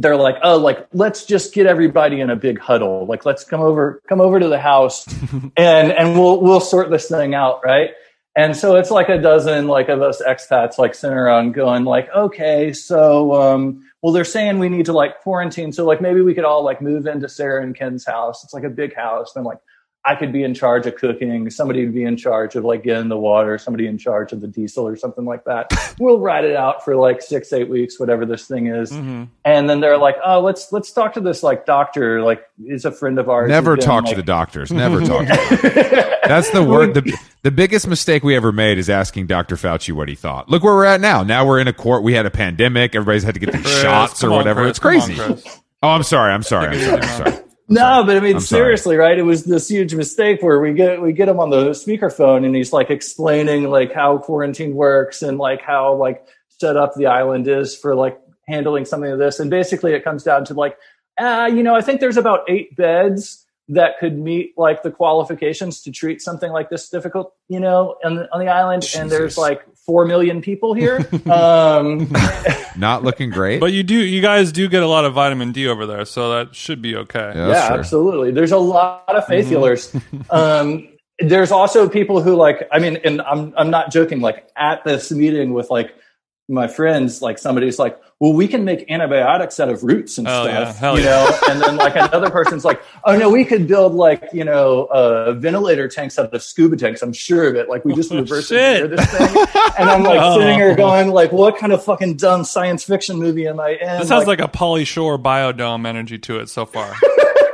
[0.00, 3.06] they're like, oh, like let's just get everybody in a big huddle.
[3.06, 5.06] Like let's come over, come over to the house,
[5.56, 7.90] and and we'll we'll sort this thing out, right?
[8.36, 12.08] And so it's like a dozen like of us expats like sitting around going like,
[12.14, 16.34] okay, so um, well they're saying we need to like quarantine, so like maybe we
[16.34, 18.42] could all like move into Sarah and Ken's house.
[18.42, 19.34] It's like a big house.
[19.34, 19.58] And I'm like,
[20.02, 21.50] I could be in charge of cooking.
[21.50, 23.58] Somebody would be in charge of like getting the water.
[23.58, 25.70] Somebody in charge of the diesel or something like that.
[25.98, 28.90] we'll ride it out for like six, eight weeks, whatever this thing is.
[28.90, 29.24] Mm-hmm.
[29.44, 32.22] And then they're like, "Oh, let's let's talk to this like doctor.
[32.22, 34.72] Like, he's a friend of ours." Never talk like, to the doctors.
[34.72, 35.26] Never talk.
[35.26, 36.94] to That's the word.
[36.94, 39.56] The, the biggest mistake we ever made is asking Dr.
[39.56, 40.48] Fauci what he thought.
[40.48, 41.22] Look where we're at now.
[41.22, 42.02] Now we're in a court.
[42.02, 42.94] We had a pandemic.
[42.94, 44.62] Everybody's had to get these Chris, shots or whatever.
[44.62, 45.20] On, it's crazy.
[45.20, 45.38] On,
[45.82, 46.32] oh, I'm sorry.
[46.32, 46.68] I'm sorry.
[46.68, 47.02] I'm sorry.
[47.02, 47.44] I'm sorry.
[47.70, 49.10] No, but I mean, I'm seriously, sorry.
[49.10, 49.18] right?
[49.18, 52.54] It was this huge mistake where we get we get him on the speakerphone and
[52.54, 57.46] he's like explaining like how quarantine works and like how like set up the island
[57.46, 59.38] is for like handling something like this.
[59.38, 60.76] And basically, it comes down to like,
[61.16, 65.82] uh, you know, I think there's about eight beds that could meet like the qualifications
[65.82, 68.82] to treat something like this difficult, you know, on, on the island.
[68.82, 68.98] Jesus.
[68.98, 70.98] And there's like four million people here.
[71.30, 72.12] um,
[72.76, 73.60] Not looking great.
[73.60, 76.32] But you do, you guys do get a lot of vitamin D over there, so
[76.32, 77.32] that should be okay.
[77.34, 78.30] Yeah, yeah absolutely.
[78.30, 79.50] There's a lot of faith mm-hmm.
[79.50, 79.94] healers.
[80.30, 80.88] um,
[81.18, 84.20] there's also people who like, I mean, and I'm I'm not joking.
[84.20, 85.94] Like at this meeting with like
[86.50, 90.44] my friends, like somebody's like, well, we can make antibiotics out of roots and oh,
[90.44, 90.94] stuff, yeah.
[90.94, 91.38] you know.
[91.48, 95.32] and then like another person's like, oh no, we could build like you know uh,
[95.32, 97.02] ventilator tanks out of scuba tanks.
[97.02, 97.68] I'm sure of it.
[97.68, 99.46] Like we just oh, reverse engineer this thing.
[99.78, 100.38] And I'm like oh.
[100.38, 104.00] sitting here going like, what kind of fucking dumb science fiction movie am I in?
[104.00, 106.92] This has like, like a Pauly Shore biodome energy to it so far.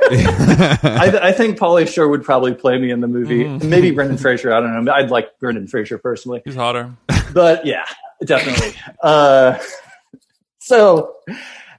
[0.09, 3.43] I, I, think Pauly Shore would probably play me in the movie.
[3.43, 3.69] Mm-hmm.
[3.69, 4.53] Maybe Brendan Fraser.
[4.53, 4.93] I don't know.
[4.93, 6.43] I'd like Brendan Fraser personally.
[6.45, 6.95] He's hotter.
[7.33, 7.85] But yeah,
[8.24, 8.74] definitely.
[9.02, 9.59] Uh,
[10.59, 11.14] so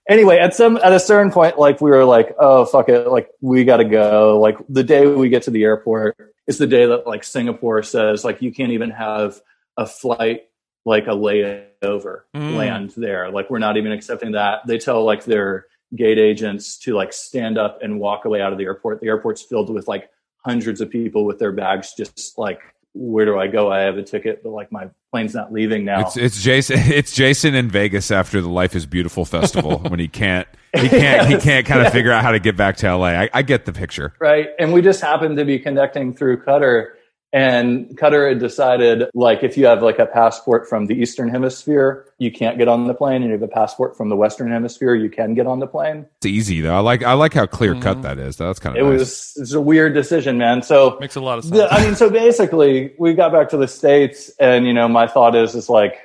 [0.08, 3.30] anyway, at some at a certain point, like we were like, oh fuck it, like
[3.41, 4.39] we got to go.
[4.39, 8.23] Like the day we get to the airport is the day that like Singapore says
[8.23, 9.39] like you can't even have
[9.76, 10.43] a flight
[10.86, 12.56] like a layover mm.
[12.56, 13.30] land there.
[13.30, 14.60] Like we're not even accepting that.
[14.65, 18.58] They tell like their gate agents to like stand up and walk away out of
[18.58, 19.02] the airport.
[19.02, 20.10] The airport's filled with like
[20.45, 22.62] hundreds of people with their bags just like
[22.98, 23.72] where do I go?
[23.72, 26.02] I have a ticket, but like my plane's not leaving now.
[26.02, 26.80] It's, it's Jason.
[26.98, 31.30] It's Jason in Vegas after the Life is Beautiful festival when he can't he can't
[31.30, 33.08] yes, he can't kind of figure out how to get back to LA.
[33.08, 34.14] I, I, get the picture.
[34.20, 36.90] Right, and we just happened to be connecting through Qatar,
[37.34, 42.06] and Qatar had decided, like, if you have like a passport from the Eastern Hemisphere,
[42.20, 44.96] you can't get on the plane, and you have a passport from the Western Hemisphere,
[44.96, 46.06] you can get on the plane.
[46.18, 46.76] It's easy though.
[46.76, 48.02] I like I like how clear cut mm-hmm.
[48.04, 48.38] that is.
[48.38, 49.00] That's kind of it nice.
[49.00, 50.62] was it's a weird decision, man.
[50.62, 51.58] So makes a lot of sense.
[51.58, 55.08] The, I mean, so basically, we got back to the states, and you know, my
[55.08, 55.98] thought is, is like,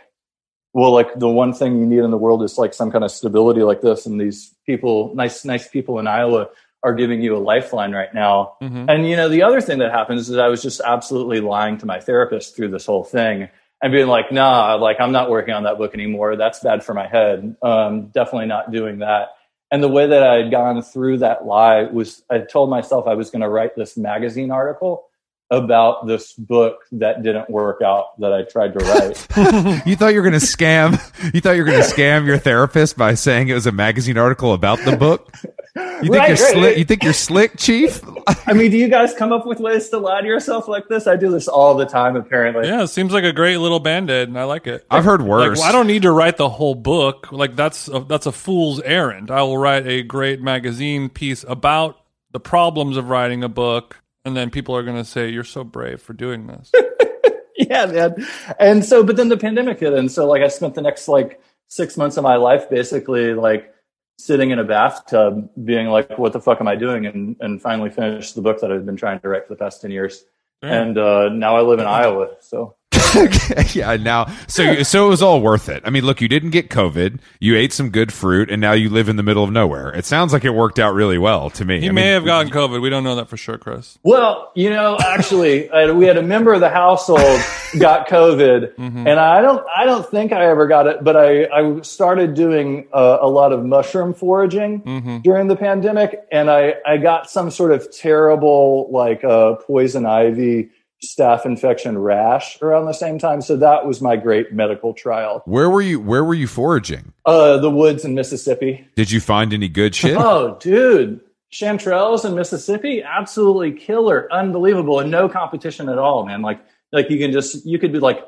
[0.72, 3.12] well, like the one thing you need in the world is like some kind of
[3.12, 6.48] stability like this, and these people, nice, nice people in Iowa
[6.84, 8.54] are giving you a lifeline right now.
[8.60, 8.88] Mm-hmm.
[8.88, 11.86] And you know, the other thing that happens is I was just absolutely lying to
[11.86, 13.48] my therapist through this whole thing
[13.82, 16.36] and being like, nah, like I'm not working on that book anymore.
[16.36, 17.56] That's bad for my head.
[17.62, 19.28] Um, definitely not doing that.
[19.70, 23.14] And the way that I had gone through that lie was I told myself I
[23.14, 25.06] was going to write this magazine article
[25.50, 29.86] about this book that didn't work out that I tried to write.
[29.86, 30.92] you thought you were going to scam,
[31.34, 34.16] you thought you were going to scam your therapist by saying it was a magazine
[34.16, 35.30] article about the book?
[35.74, 36.52] You think right, you're right.
[36.52, 36.78] slick?
[36.78, 38.02] You think you're slick, Chief?
[38.46, 41.06] I mean, do you guys come up with ways to lie to yourself like this?
[41.06, 42.68] I do this all the time, apparently.
[42.68, 44.84] Yeah, it seems like a great little band-aid, and I like it.
[44.90, 45.56] I've heard worse.
[45.56, 47.32] Like, well, I don't need to write the whole book.
[47.32, 49.30] Like that's a, that's a fool's errand.
[49.30, 51.96] I will write a great magazine piece about
[52.32, 55.64] the problems of writing a book, and then people are going to say, "You're so
[55.64, 56.70] brave for doing this."
[57.56, 58.26] yeah, man.
[58.60, 61.40] And so, but then the pandemic hit, and so like I spent the next like
[61.68, 63.71] six months of my life basically like
[64.18, 67.06] sitting in a bathtub being like, what the fuck am I doing?
[67.06, 69.82] And, and finally finished the book that I've been trying to write for the past
[69.82, 70.24] 10 years.
[70.62, 72.36] and uh, now I live in Iowa.
[72.40, 72.76] So
[73.74, 75.82] yeah, now so so it was all worth it.
[75.84, 78.88] I mean, look, you didn't get COVID, you ate some good fruit, and now you
[78.88, 79.90] live in the middle of nowhere.
[79.90, 81.80] It sounds like it worked out really well to me.
[81.80, 82.80] He I may mean, have gotten COVID.
[82.80, 83.98] We don't know that for sure, Chris.
[84.02, 87.40] Well, you know, actually, uh, we had a member of the household
[87.78, 91.80] got COVID, and I don't, I don't think I ever got it, but I, I
[91.82, 97.30] started doing uh, a lot of mushroom foraging during the pandemic, and I, I got
[97.30, 100.70] some sort of terrible like uh, poison ivy
[101.04, 103.42] staph infection rash around the same time.
[103.42, 105.42] So that was my great medical trial.
[105.44, 106.00] Where were you?
[106.00, 107.12] Where were you foraging?
[107.26, 108.86] Uh, the woods in Mississippi.
[108.96, 110.16] Did you find any good shit?
[110.16, 111.20] Oh, dude.
[111.52, 116.40] Chanterelles in Mississippi, absolutely killer, unbelievable, and no competition at all, man.
[116.40, 116.60] Like,
[116.92, 118.26] like you can just, you could be like,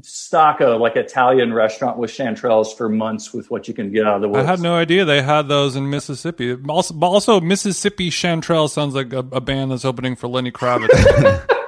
[0.00, 4.16] stock a like Italian restaurant with chanterelles for months with what you can get out
[4.16, 4.46] of the woods.
[4.46, 6.56] I had no idea they had those in Mississippi.
[6.68, 11.50] Also, also Mississippi Chanterelle sounds like a, a band that's opening for Lenny Kravitz.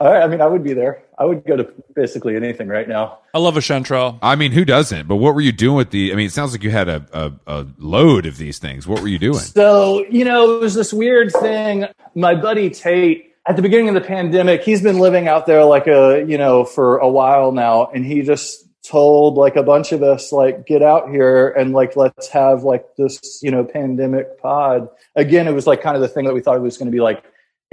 [0.00, 1.02] All right, I mean, I would be there.
[1.18, 3.18] I would go to basically anything right now.
[3.34, 4.18] I love a Chanterelle.
[4.22, 5.06] I mean, who doesn't?
[5.06, 6.10] But what were you doing with the?
[6.10, 8.86] I mean, it sounds like you had a, a, a load of these things.
[8.86, 9.40] What were you doing?
[9.40, 11.84] So, you know, it was this weird thing.
[12.14, 15.86] My buddy Tate, at the beginning of the pandemic, he's been living out there like
[15.86, 17.90] a, you know, for a while now.
[17.92, 21.94] And he just told like a bunch of us, like, get out here and like,
[21.94, 24.88] let's have like this, you know, pandemic pod.
[25.14, 26.92] Again, it was like kind of the thing that we thought it was going to
[26.92, 27.22] be like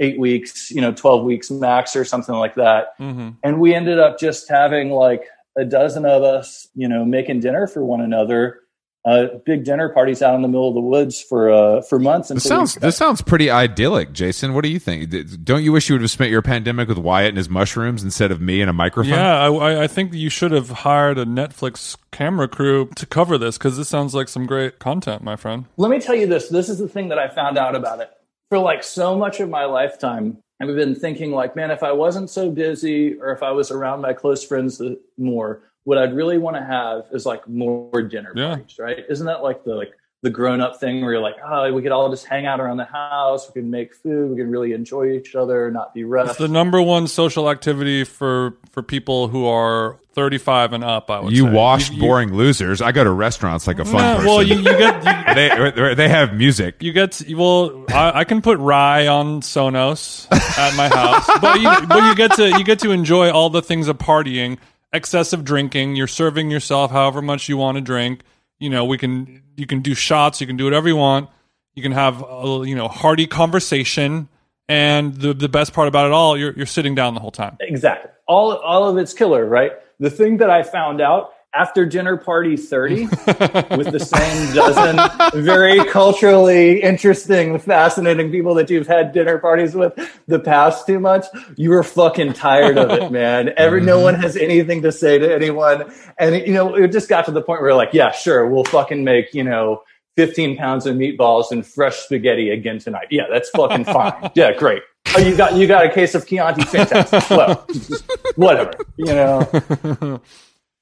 [0.00, 2.94] eight weeks, you know, 12 weeks max or something like that.
[2.98, 5.24] hmm And we ended up just having like
[5.56, 8.60] a dozen of us, you know, making dinner for one another.
[9.04, 12.28] Uh, big dinner parties out in the middle of the woods for uh, for months.
[12.28, 14.52] This sounds this sounds pretty idyllic, Jason.
[14.52, 15.14] What do you think?
[15.44, 18.30] Don't you wish you would have spent your pandemic with Wyatt and his mushrooms instead
[18.32, 19.12] of me and a microphone?
[19.14, 23.38] Yeah, I, I- I think you should have hired a Netflix camera crew to cover
[23.38, 25.64] this because this sounds like some great content, my friend.
[25.78, 28.10] let me tell you this this is the thing that i found out about it
[28.50, 32.28] for like so much of my lifetime i've been thinking like man if i wasn't
[32.28, 34.80] so busy or if i was around my close friends
[35.16, 38.56] more what i'd really want to have is like more dinner Yeah.
[38.56, 41.80] parties right isn't that like the like the grown-up thing where you're like oh we
[41.80, 44.72] could all just hang out around the house we can make food we can really
[44.72, 49.28] enjoy each other not be rushed It's the number one social activity for for people
[49.28, 51.10] who are 35 and up.
[51.12, 51.50] I would You say.
[51.52, 52.82] wash You- you- boring losers.
[52.82, 54.26] I go to restaurants like a fun Nah, person.
[54.26, 55.34] well, you, you get you,
[55.86, 56.82] they they have music.
[56.82, 57.84] you get to- well.
[57.88, 62.32] I, I can put Rhye on Sonos at my house, but you, but you get
[62.34, 64.58] to you get to enjoy all the things of partying,
[64.92, 65.94] excessive drinking.
[65.94, 68.22] You're serving yourself however much you want to drink.
[68.58, 70.40] You know, we can you can do shots.
[70.40, 71.30] You can do whatever you want.
[71.74, 74.28] You can have a, you know hearty conversation,
[74.68, 77.56] and the the best part about it all, you're you're sitting down the whole time.
[77.60, 78.10] Exactly.
[78.26, 79.72] All all of it's killer, right?
[80.00, 85.82] The thing that I found out after dinner party 30 with the same dozen very
[85.86, 89.92] culturally interesting, fascinating people that you've had dinner parties with
[90.26, 93.52] the past two months, you were fucking tired of it, man.
[93.56, 94.04] Every no mm-hmm.
[94.04, 95.90] one has anything to say to anyone.
[96.18, 99.02] And you know, it just got to the point where like, yeah, sure, we'll fucking
[99.02, 99.82] make, you know,
[100.16, 103.06] 15 pounds of meatballs and fresh spaghetti again tonight.
[103.08, 104.30] Yeah, that's fucking fine.
[104.34, 104.82] Yeah, great.
[105.16, 107.30] Oh, you got you got a case of Chianti, fantastic.
[107.30, 107.66] Well,
[108.36, 108.72] whatever.
[108.96, 110.20] You know,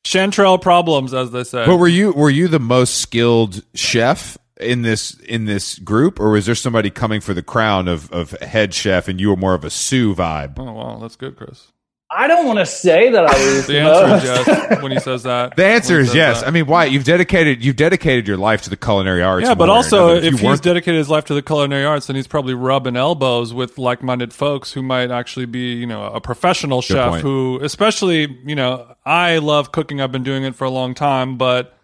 [0.06, 1.66] Chanterelle problems, as they say.
[1.66, 6.30] But were you were you the most skilled chef in this in this group, or
[6.30, 9.54] was there somebody coming for the crown of of head chef, and you were more
[9.54, 10.60] of a sous vibe?
[10.60, 11.72] oh wow, that's good, Chris.
[12.18, 14.98] I don't want to say that I was The answer most- is yes when he
[15.00, 15.54] says that.
[15.56, 16.40] The answer is yes.
[16.40, 16.46] that.
[16.48, 19.46] I mean, why you've dedicated you've dedicated your life to the culinary arts.
[19.46, 22.16] yeah, but also Now, if, he's weren't- dedicated his life to the culinary arts, then
[22.16, 26.80] he's probably rubbing elbows with like-minded folks who might actually be, you know, a professional
[26.80, 27.10] chef.
[27.10, 27.22] point.
[27.22, 30.00] Who, especially, you know, I love cooking.
[30.00, 31.75] I've been doing it for a long time, but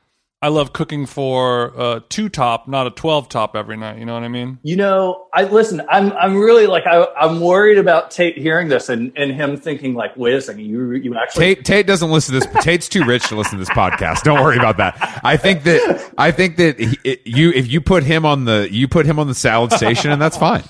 [0.42, 3.98] I love cooking for a two top, not a twelve top every night.
[3.98, 4.58] You know what I mean?
[4.64, 5.80] You know, I listen.
[5.88, 9.94] I'm I'm really like I, I'm worried about Tate hearing this and, and him thinking
[9.94, 12.64] like, wait a second, you you actually Tate Tate doesn't listen to this.
[12.64, 14.22] Tate's too rich to listen to this podcast.
[14.22, 15.20] Don't worry about that.
[15.22, 18.68] I think that I think that he, it, you if you put him on the
[18.68, 20.64] you put him on the salad station, and that's fine.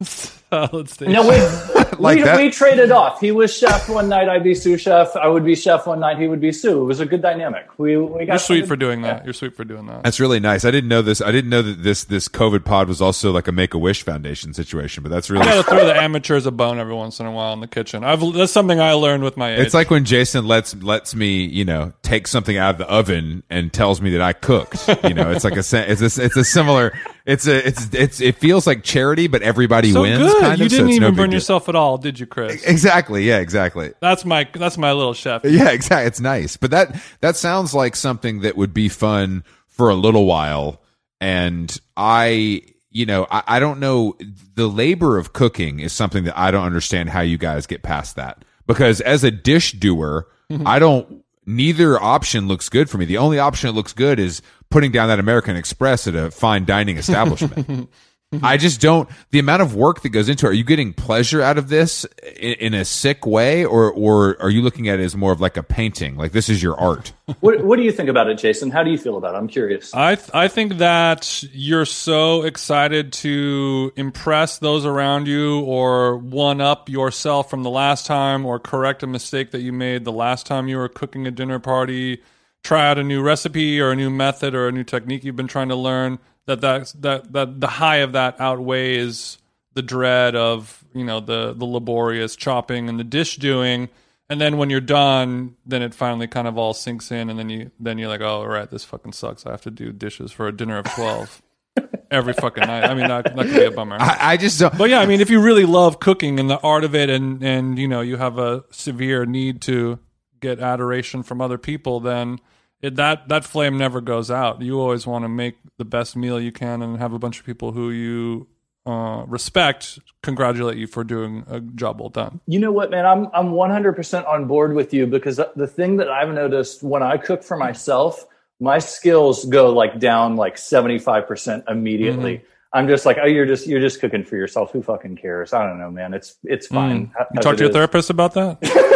[0.72, 1.06] Let's stay.
[1.06, 1.36] No, we
[1.98, 3.20] Like we, we traded off.
[3.20, 4.28] He was chef one night.
[4.28, 5.16] I'd be sous chef.
[5.16, 6.18] I would be chef one night.
[6.18, 6.72] He would be sous.
[6.72, 7.66] It was a good dynamic.
[7.78, 9.24] We we got You're sweet some- for doing that.
[9.24, 10.02] You're sweet for doing that.
[10.02, 10.64] That's really nice.
[10.64, 11.20] I didn't know this.
[11.20, 14.02] I didn't know that this this COVID pod was also like a Make a Wish
[14.02, 15.02] Foundation situation.
[15.02, 17.52] But that's really I gotta throw the amateurs a bone every once in a while
[17.52, 18.04] in the kitchen.
[18.04, 19.60] I've that's something I learned with my age.
[19.60, 23.42] It's like when Jason lets lets me, you know, take something out of the oven
[23.50, 24.88] and tells me that I cooked.
[25.04, 25.72] You know, it's like a it's
[26.18, 26.92] a it's a similar.
[27.26, 30.18] It's a it's it's it feels like charity, but everybody so wins.
[30.18, 30.40] good.
[30.40, 32.62] Kind you of, didn't no even big burn yourself at all, did you, Chris?
[32.62, 33.24] Exactly.
[33.24, 33.38] Yeah.
[33.38, 33.92] Exactly.
[34.00, 35.44] That's my that's my little chef.
[35.56, 35.70] Yeah.
[35.70, 36.06] Exactly.
[36.06, 40.24] It's nice, but that that sounds like something that would be fun for a little
[40.24, 40.82] while.
[41.20, 44.16] And I, you know, I, I don't know.
[44.54, 48.16] The labor of cooking is something that I don't understand how you guys get past
[48.16, 48.44] that.
[48.66, 50.66] Because as a dish doer, mm-hmm.
[50.66, 51.24] I don't.
[51.46, 53.04] Neither option looks good for me.
[53.04, 56.64] The only option that looks good is putting down that American Express at a fine
[56.64, 57.88] dining establishment.
[58.42, 59.08] I just don't.
[59.30, 60.50] The amount of work that goes into it.
[60.50, 62.04] Are you getting pleasure out of this
[62.36, 65.40] in, in a sick way, or or are you looking at it as more of
[65.40, 66.16] like a painting?
[66.16, 67.12] Like this is your art.
[67.40, 68.70] What What do you think about it, Jason?
[68.70, 69.38] How do you feel about it?
[69.38, 69.92] I'm curious.
[69.92, 76.60] I th- I think that you're so excited to impress those around you or one
[76.60, 80.46] up yourself from the last time or correct a mistake that you made the last
[80.46, 82.22] time you were cooking a dinner party,
[82.62, 85.48] try out a new recipe or a new method or a new technique you've been
[85.48, 89.38] trying to learn that that that, that the high of that outweighs
[89.74, 93.88] the dread of, you know, the the laborious chopping and the dish doing
[94.28, 97.48] and then when you're done, then it finally kind of all sinks in, and then
[97.48, 99.46] you then you're like, oh right, this fucking sucks.
[99.46, 101.42] I have to do dishes for a dinner of twelve
[102.10, 102.84] every fucking night.
[102.84, 103.96] I mean, that, that could be a bummer.
[104.00, 104.76] I, I just don't.
[104.76, 107.42] but yeah, I mean, if you really love cooking and the art of it, and
[107.42, 110.00] and you know you have a severe need to
[110.40, 112.40] get adoration from other people, then
[112.82, 114.62] it, that that flame never goes out.
[114.62, 117.46] You always want to make the best meal you can, and have a bunch of
[117.46, 118.48] people who you
[118.86, 122.40] uh, respect congratulate you for doing a job well done.
[122.46, 123.06] You know what, man?
[123.06, 127.16] I'm I'm 100% on board with you because the thing that I've noticed when I
[127.16, 128.26] cook for myself,
[128.60, 132.42] my skills go like down like 75% immediately.
[132.72, 134.70] I'm just like, oh, you're just you're just cooking for yourself.
[134.72, 135.52] Who fucking cares?
[135.52, 136.14] I don't know, man.
[136.14, 137.12] It's it's fine.
[137.34, 137.74] You talk to your is.
[137.74, 138.58] therapist about that?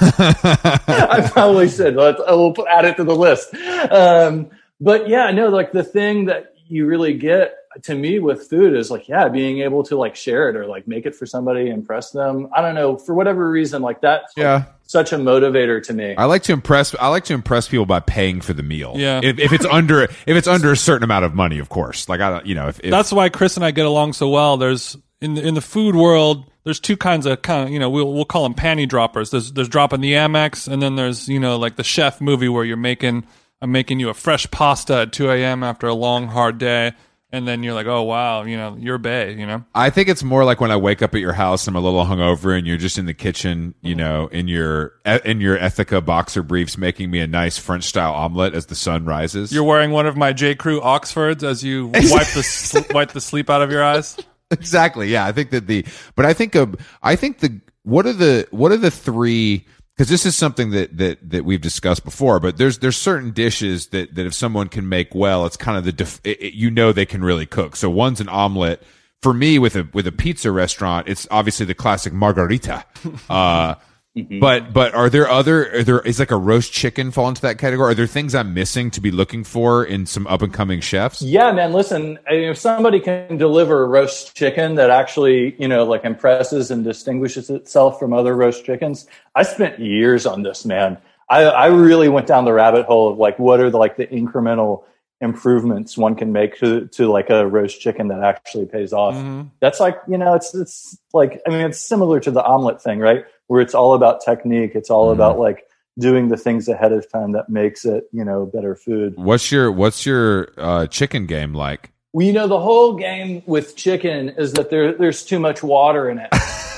[0.88, 1.94] I probably should.
[1.96, 3.54] Let's we'll put- add it to the list.
[3.54, 8.74] Um, but yeah, no, like the thing that you really get to me with food
[8.76, 11.68] is like, yeah, being able to like share it or like make it for somebody,
[11.68, 12.48] impress them.
[12.54, 14.64] I don't know for whatever reason, like that's like, Yeah.
[14.86, 16.14] such a motivator to me.
[16.16, 16.94] I like to impress.
[16.96, 18.94] I like to impress people by paying for the meal.
[18.96, 19.20] Yeah.
[19.22, 22.08] If, if it's under, if it's under a certain amount of money, of course.
[22.08, 24.28] Like I, don't- you know, if, if That's why Chris and I get along so
[24.30, 24.56] well.
[24.56, 26.50] There's in the, in the food world.
[26.64, 29.30] There's two kinds of kind of you know we'll we'll call them panty droppers.
[29.30, 32.64] There's there's dropping the Amex, and then there's you know like the chef movie where
[32.64, 33.26] you're making
[33.62, 35.62] I'm making you a fresh pasta at 2 a.m.
[35.62, 36.92] after a long hard day,
[37.32, 40.22] and then you're like oh wow you know you're bay you know I think it's
[40.22, 42.66] more like when I wake up at your house and I'm a little hungover and
[42.66, 43.98] you're just in the kitchen, you mm-hmm.
[43.98, 44.94] know, in your
[45.24, 49.06] in your Ethika boxer briefs, making me a nice French style omelet as the sun
[49.06, 49.50] rises.
[49.50, 53.48] you're wearing one of my J Crew Oxfords as you wipe the wipe the sleep
[53.48, 54.18] out of your eyes.
[54.60, 55.08] exactly.
[55.08, 55.84] Yeah i think that the
[56.16, 59.64] but i think of i think the what are the what are the three
[59.96, 63.88] because this is something that that that we've discussed before but there's there's certain dishes
[63.88, 66.70] that that if someone can make well it's kind of the def, it, it- you
[66.70, 67.76] know they can really cook.
[67.76, 68.82] So one's an omelet.
[69.22, 72.84] For me with a with a pizza restaurant it's obviously the classic margarita.
[73.28, 73.74] Uh
[74.16, 74.40] Mm-hmm.
[74.40, 77.58] but but are there other are there is like a roast chicken fall into that
[77.58, 80.80] category are there things i'm missing to be looking for in some up and coming
[80.80, 81.72] chefs Yeah, man.
[81.72, 86.04] Listen, I mean, if somebody can deliver a roast chicken that actually, you know, like
[86.04, 89.06] impresses and distinguishes itself from other roast chickens,
[89.36, 90.98] I spent years on this, man.
[91.28, 94.08] I, I really went down the rabbit hole of like what are the, like the
[94.08, 94.82] incremental
[95.20, 99.14] improvements one can make to to like a roast chicken that actually pays off.
[99.60, 102.98] That's like, you know, it's it's like I mean, it's similar to the omelet thing,
[102.98, 103.24] right?
[103.46, 104.72] Where it's all about technique.
[104.74, 105.66] It's all about like
[105.98, 109.14] doing the things ahead of time that makes it, you know, better food.
[109.16, 113.76] what's your what's your uh chicken game like Well, you know, the whole game with
[113.76, 116.30] chicken is that there there's too much water in it.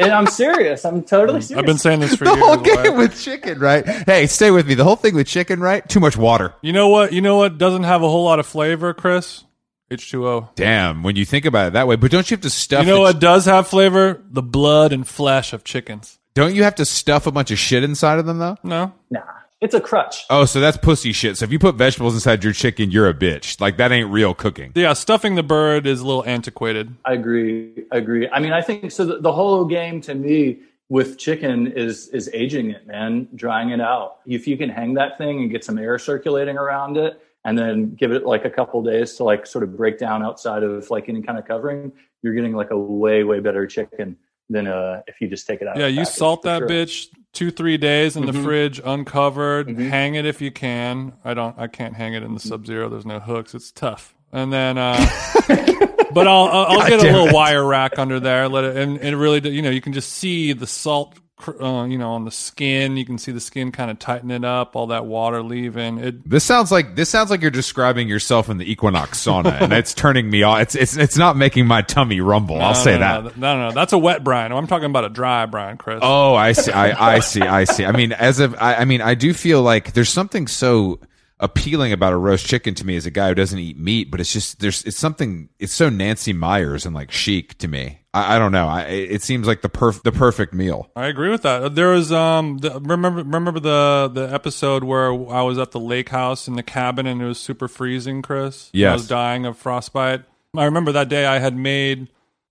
[0.00, 0.84] and I'm serious.
[0.84, 1.58] I'm totally serious.
[1.60, 2.40] I've been saying this for the years.
[2.44, 2.84] whole Wyatt.
[2.84, 3.86] game with chicken, right?
[3.86, 4.74] Hey, stay with me.
[4.74, 5.86] The whole thing with chicken, right?
[5.88, 6.54] Too much water.
[6.62, 7.12] You know what?
[7.12, 9.44] You know what doesn't have a whole lot of flavor, Chris?
[9.90, 10.54] H2O.
[10.56, 12.84] Damn, when you think about it that way, but don't you have to stuff?
[12.84, 14.20] You know the- what does have flavor?
[14.30, 16.18] The blood and flesh of chickens.
[16.34, 18.56] Don't you have to stuff a bunch of shit inside of them though?
[18.62, 18.92] No.
[19.10, 19.20] nah,
[19.60, 20.24] it's a crutch.
[20.28, 21.36] Oh, so that's pussy shit.
[21.38, 23.60] So if you put vegetables inside your chicken, you're a bitch.
[23.60, 24.72] Like that ain't real cooking.
[24.74, 26.94] Yeah, stuffing the bird is a little antiquated.
[27.04, 27.84] I agree.
[27.90, 28.28] I agree.
[28.28, 29.04] I mean, I think so.
[29.06, 33.80] The, the whole game to me with chicken is is aging it, man, drying it
[33.80, 34.18] out.
[34.26, 37.94] If you can hang that thing and get some air circulating around it, and then
[37.94, 41.08] give it like a couple days to like sort of break down outside of like
[41.08, 41.92] any kind of covering,
[42.22, 44.16] you're getting like a way way better chicken
[44.48, 45.76] than uh if you just take it out.
[45.76, 46.68] Yeah, of the you package, salt that sure.
[46.68, 48.44] bitch two, three days in the Mhm.
[48.44, 49.68] fridge, uncovered.
[49.68, 49.88] Mhm.
[49.90, 51.12] Hang it if you can.
[51.24, 51.54] I don't.
[51.58, 52.48] I can't hang it in the Mm-hmm.
[52.48, 52.88] Sub Zero.
[52.88, 53.54] There's no hooks.
[53.54, 54.14] It's tough.
[54.32, 54.96] And then, uh,
[56.12, 57.34] but I'll I'll, I'll God get a little it.
[57.34, 58.48] wire rack under there.
[58.48, 61.14] Let it and, and it really, you know, you can just see the salt.
[61.38, 64.42] Uh, you know, on the skin, you can see the skin kind of tighten it
[64.42, 64.74] up.
[64.74, 65.98] All that water leaving.
[65.98, 69.70] It This sounds like this sounds like you're describing yourself in the Equinox sauna, and
[69.74, 70.60] it's turning me off.
[70.62, 72.58] It's it's it's not making my tummy rumble.
[72.60, 73.36] I'll no, say no, that.
[73.36, 74.50] No, no, no, that's a wet brine.
[74.50, 75.98] I'm talking about a dry brine, Chris.
[76.00, 76.72] Oh, I see.
[76.72, 77.42] I, I see.
[77.42, 77.84] I see.
[77.84, 81.00] I mean, as of, I, I mean, I do feel like there's something so,
[81.38, 84.20] appealing about a roast chicken to me as a guy who doesn't eat meat, but
[84.20, 88.00] it's just there's it's something it's so Nancy Meyers and like chic to me.
[88.16, 88.66] I, I don't know.
[88.66, 90.90] I, it seems like the perf- the perfect meal.
[90.96, 91.74] I agree with that.
[91.74, 96.08] There was um the, remember remember the the episode where I was at the lake
[96.08, 98.70] house in the cabin and it was super freezing, Chris.
[98.72, 98.90] Yes.
[98.90, 100.24] I was dying of frostbite.
[100.56, 102.08] I remember that day I had made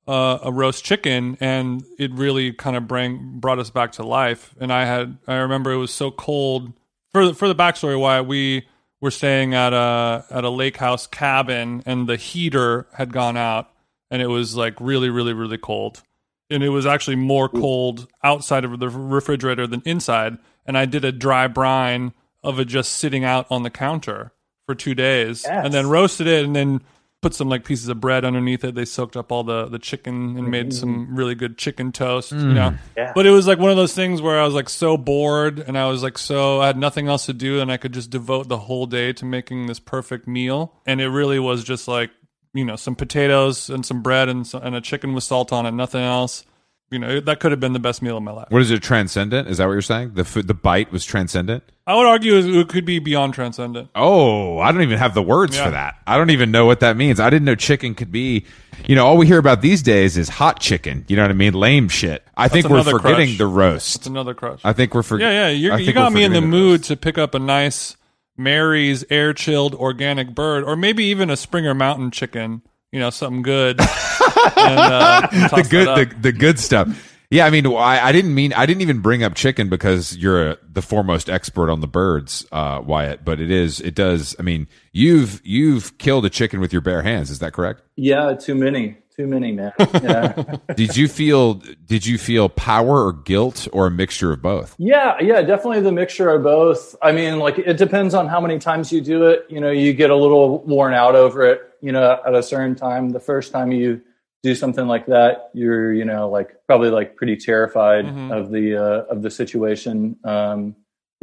[0.07, 4.53] uh, a roast chicken and it really kind of bring brought us back to life.
[4.59, 6.73] And I had I remember it was so cold.
[7.11, 8.67] For the, for the backstory, why we
[9.01, 13.71] were staying at a at a lake house cabin and the heater had gone out
[14.11, 16.03] and it was like really really really cold.
[16.49, 21.05] And it was actually more cold outside of the refrigerator than inside and i did
[21.05, 24.31] a dry brine of it just sitting out on the counter
[24.65, 25.65] for two days Yes.
[25.65, 26.81] and then roasted it and then
[27.21, 28.75] put some like pieces of bread underneath it.
[28.75, 31.17] They soaked up all the the chicken and made some mm.
[31.17, 32.53] really good chicken toast you mm.
[32.53, 32.75] know?
[32.95, 33.13] Yeah.
[33.15, 35.75] but it was like one of those things where i was like so bored and
[35.75, 38.47] i was like so i had nothing else to do and i could just devote
[38.47, 42.11] the whole day to making this perfect meal and it really was just like
[42.55, 45.65] you know some potatoes and some bread and, so, and a chicken with salt on
[45.67, 46.43] it nothing else
[46.89, 48.81] you know that could have been the best meal of my life What is it?
[48.83, 49.47] Transcendent?
[49.47, 50.13] Is that what you're saying?
[50.13, 51.63] The food, the bite was transcendent.
[51.87, 55.57] i would argue it could be beyond transcendent Oh, I don't even have the words
[55.57, 55.65] Yeah.
[55.65, 55.95] for that.
[56.05, 57.19] I don't even know what that means.
[57.19, 58.45] I didn't know chicken could be,
[58.87, 61.05] you know, all we hear about these days is hot chicken.
[61.07, 61.53] You know what I mean?
[61.53, 62.23] Lame shit.
[62.37, 63.37] I think we're forgetting crush.
[63.39, 63.95] the roast.
[63.97, 65.35] it's another crush I think we're forgetting.
[65.35, 65.77] yeah yeah.
[65.77, 66.87] you got me in the forgetting mood roast.
[66.89, 67.97] to pick up a nice
[68.37, 72.61] mary's air chilled organic bird or maybe even a springer mountain chicken
[72.91, 73.79] you know something good
[74.57, 77.13] and, uh, the good, the, the good stuff.
[77.31, 80.51] Yeah, I mean, I, I didn't mean, I didn't even bring up chicken because you're
[80.51, 83.25] a, the foremost expert on the birds, uh, Wyatt.
[83.25, 84.35] But it is, it does.
[84.37, 87.31] I mean, you've you've killed a chicken with your bare hands.
[87.31, 87.81] Is that correct?
[87.95, 89.71] Yeah, too many, too many, man.
[90.03, 91.55] Yeah, did you feel?
[91.85, 94.75] Did you feel power or guilt or a mixture of both?
[94.77, 95.41] yeah, yeah.
[95.41, 96.95] Definitely the mixture of both.
[97.01, 99.45] I mean, like it depends on how many times you do it.
[99.49, 101.61] You know, you get a little worn out over it.
[101.81, 104.01] You know, at a certain time, the first time you
[104.43, 108.31] do something like that, you're, you know, like probably like pretty terrified Mhm.
[108.37, 110.17] of the uh, of the situation.
[110.23, 110.75] Um,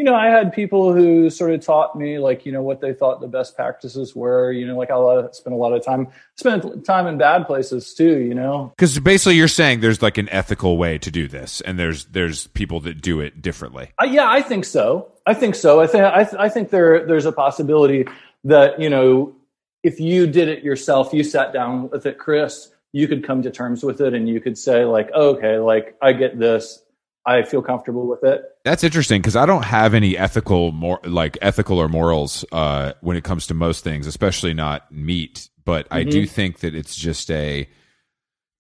[0.03, 2.93] you know, I had people who sort of taught me like, you know, what they
[2.93, 4.51] thought the best practices were.
[4.51, 8.19] You know, like I spent a lot of time spent time in bad places too.
[8.19, 11.79] You know, Because basically, you're saying there's like an ethical way to do this, and
[11.79, 13.93] there's there's people that do it differently.
[14.03, 15.13] Uh, yeah, I think so.
[15.25, 15.81] I think so.
[15.81, 18.05] I think I, th- I think there there's a possibility
[18.43, 19.37] that you know
[19.85, 23.53] if you did it yourself, you sat down with it, Chris, you could come to
[23.53, 26.83] terms with it, and you could say like, okay, like I get this.
[27.25, 28.43] I feel comfortable with it.
[28.65, 33.17] That's interesting because I don't have any ethical, more like ethical or morals uh, when
[33.17, 35.49] it comes to most things, especially not meat.
[35.65, 37.69] But I do think that it's just a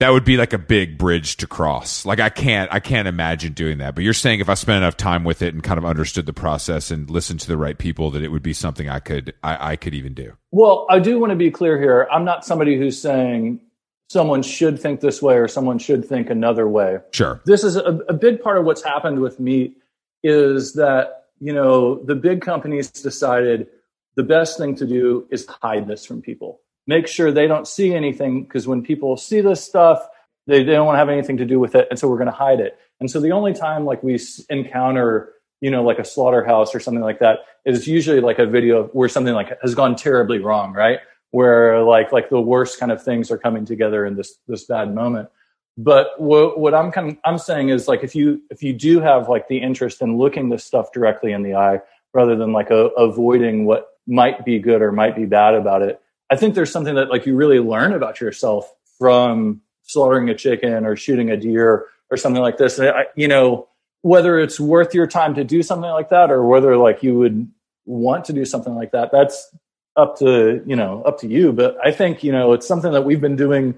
[0.03, 2.05] that would be like a big bridge to cross.
[2.05, 3.95] Like I can't, I can't imagine doing that.
[3.95, 6.33] But you're saying if I spent enough time with it and kind of understood the
[6.33, 9.73] process and listened to the right people, that it would be something I could, I,
[9.73, 10.33] I could even do.
[10.51, 12.09] Well, I do want to be clear here.
[12.11, 13.61] I'm not somebody who's saying
[14.13, 16.99] someone should think this way or someone should think another way.
[17.13, 17.41] Sure.
[17.47, 19.79] this is a, a big part of what's happened with meat
[20.23, 23.67] is that you know the big companies decided
[24.15, 27.95] the best thing to do is hide this from people make sure they don't see
[27.95, 30.07] anything because when people see this stuff
[30.47, 32.27] they, they don't want to have anything to do with it and so we're going
[32.27, 36.05] to hide it and so the only time like we encounter you know like a
[36.05, 39.97] slaughterhouse or something like that is usually like a video where something like has gone
[39.97, 41.01] terribly wrong right
[41.33, 44.95] where like like the worst kind of things are coming together in this this bad
[44.95, 45.29] moment
[45.79, 49.01] but what, what I'm kind of, I'm saying is like if you if you do
[49.01, 51.81] have like the interest in looking this stuff directly in the eye
[52.13, 56.01] rather than like a, avoiding what might be good or might be bad about it,
[56.31, 60.85] I think there's something that like you really learn about yourself from slaughtering a chicken
[60.85, 62.79] or shooting a deer or something like this.
[62.79, 63.69] I, you know
[64.03, 67.49] whether it's worth your time to do something like that or whether like you would
[67.87, 69.11] want to do something like that.
[69.11, 69.55] That's
[69.97, 71.53] up to you know up to you.
[71.53, 73.75] But I think you know it's something that we've been doing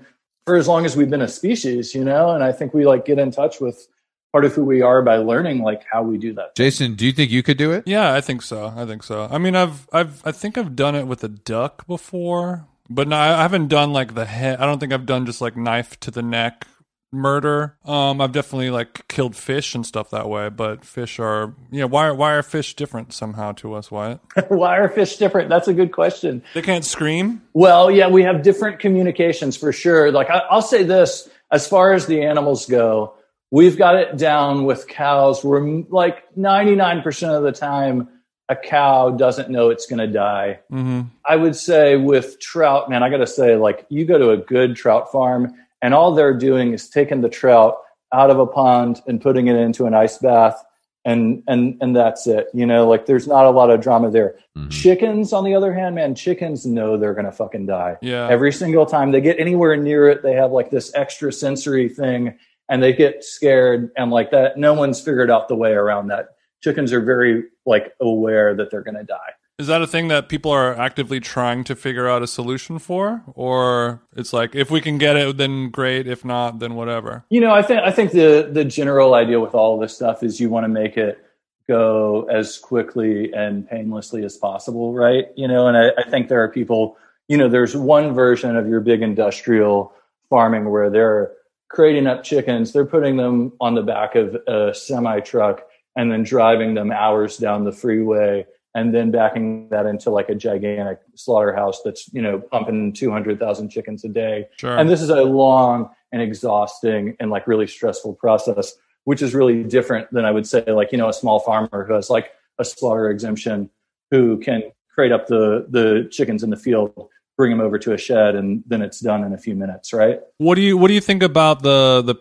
[0.47, 3.05] for as long as we've been a species, you know, and I think we like
[3.05, 3.89] get in touch with
[4.33, 6.57] part of who we are by learning like how we do that.
[6.57, 7.85] Jason, do you think you could do it?
[7.87, 8.73] Yeah, I think so.
[8.77, 9.29] I think so.
[9.31, 13.17] I mean, I've, I've, I think I've done it with a duck before, but no,
[13.17, 14.59] I haven't done like the head.
[14.59, 16.67] I don't think I've done just like knife to the neck
[17.15, 17.77] murder.
[17.85, 21.87] Um, I've definitely like killed fish and stuff that way, but fish are, you know,
[21.87, 24.21] why are, why are fish different somehow to us, Wyatt?
[24.49, 25.49] Why are fish different?
[25.49, 26.43] That's a good question.
[26.55, 27.43] They can't scream.
[27.53, 30.11] Well, yeah, we have different communications for sure.
[30.11, 33.15] Like I, I'll say this, as far as the animals go,
[33.51, 35.45] we've got it down with cows.
[35.45, 38.09] We're like 99% of the time,
[38.49, 40.61] a cow doesn't know it's going to die.
[40.71, 41.03] Mm-hmm.
[41.25, 44.37] I would say with trout, man, I got to say, like, you go to a
[44.37, 45.55] good trout farm,
[45.85, 47.77] and all they're doing is taking the trout
[48.13, 50.57] out of a pond and putting it into an ice bath
[51.05, 54.37] and and and that's it you know like there's not a lot of drama there
[54.57, 54.71] Mhm.
[54.71, 58.27] chickens on the other hand man chickens know they're gonna fucking die Yeah.
[58.31, 62.39] every single time they get anywhere near it they have like this extra sensory thing
[62.71, 66.29] and they get scared and like that no one's figured out the way around that
[66.63, 70.51] chickens are very like aware that they're gonna die Is that a thing that people
[70.51, 74.99] are actively trying to figure out a solution for, or it's like if we can
[74.99, 76.09] get it, then great.
[76.09, 77.25] If not, then whatever.
[77.31, 80.25] You know, I think I think the the general idea with all of this stuff
[80.25, 81.25] is you want to make it
[81.69, 85.27] go as quickly and painlessly as possible, right?
[85.37, 86.97] You know, and I, I think there are people.
[87.29, 89.93] You know, there's one version of your big industrial
[90.29, 91.33] farming where they're
[91.69, 95.63] creating up chickens, they're putting them on the back of a semi truck
[95.97, 98.45] and then driving them hours down the freeway
[98.75, 104.05] and then backing that into like a gigantic slaughterhouse that's you know pumping 200,000 chickens
[104.05, 104.77] a day Sure.
[104.77, 109.63] and this is a long and exhausting and like really stressful process which is really
[109.65, 112.65] different than i would say like you know a small farmer who has like a
[112.65, 113.71] slaughter exemption
[114.11, 114.63] who can
[114.93, 118.63] crate up the the chickens in the field bring them over to a shed and
[118.67, 121.23] then it's done in a few minutes right What do you What do you think
[121.23, 122.15] about the the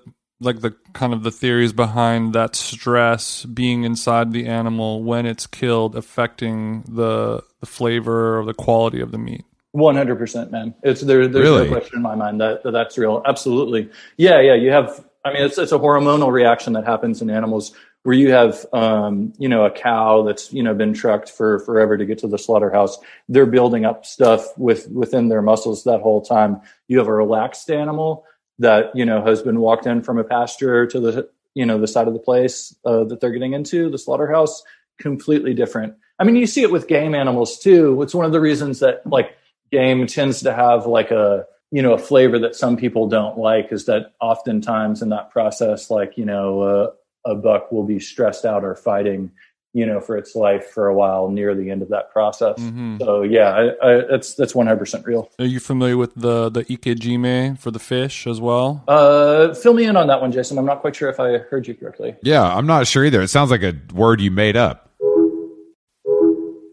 [0.44, 5.48] like the kind of the theories behind that stress being inside the animal when it's
[5.48, 9.46] killed affecting the the flavor or the quality of the meat?
[9.76, 10.76] 100% man.
[10.84, 11.66] It's there there's Really?
[11.66, 13.22] no question in my mind that, that that's real.
[13.26, 13.90] Absolutely.
[14.18, 17.74] Yeah yeah you have i mean it's it's a hormonal reaction that happens in animals
[18.04, 21.98] where you have um, you know a cow that's you know been trucked for forever
[21.98, 22.98] to get to the slaughterhouse.
[23.30, 26.60] They're building up stuff with within their muscles that whole time.
[26.90, 28.26] You have a relaxed animal
[28.60, 31.88] that you know has been walked in from a pasture to the you know the
[31.88, 34.64] side of the place uh, that they're getting into the slaughterhouse
[35.00, 35.96] completely different.
[36.20, 38.02] I mean you see it with game animals too.
[38.02, 39.36] It's one of the reasons that like
[39.72, 43.72] game tends to have like a you know a flavor that some people don't like
[43.72, 46.92] is that oftentimes in that process like you know uh,
[47.26, 49.32] a buck will be stressed out or fighting
[49.76, 53.00] you know for its life for a while near the end of that process Mhm.
[53.00, 57.58] so yeah I, I, that's that's 100% real Are you familiar with the the ikejime
[57.58, 58.84] for the fish as well?
[58.88, 61.68] uh fill me in on that one jason i'm not quite sure if i heard
[61.68, 63.22] you correctly Yeah, I'm not sure either.
[63.22, 64.90] It sounds like a word you made up.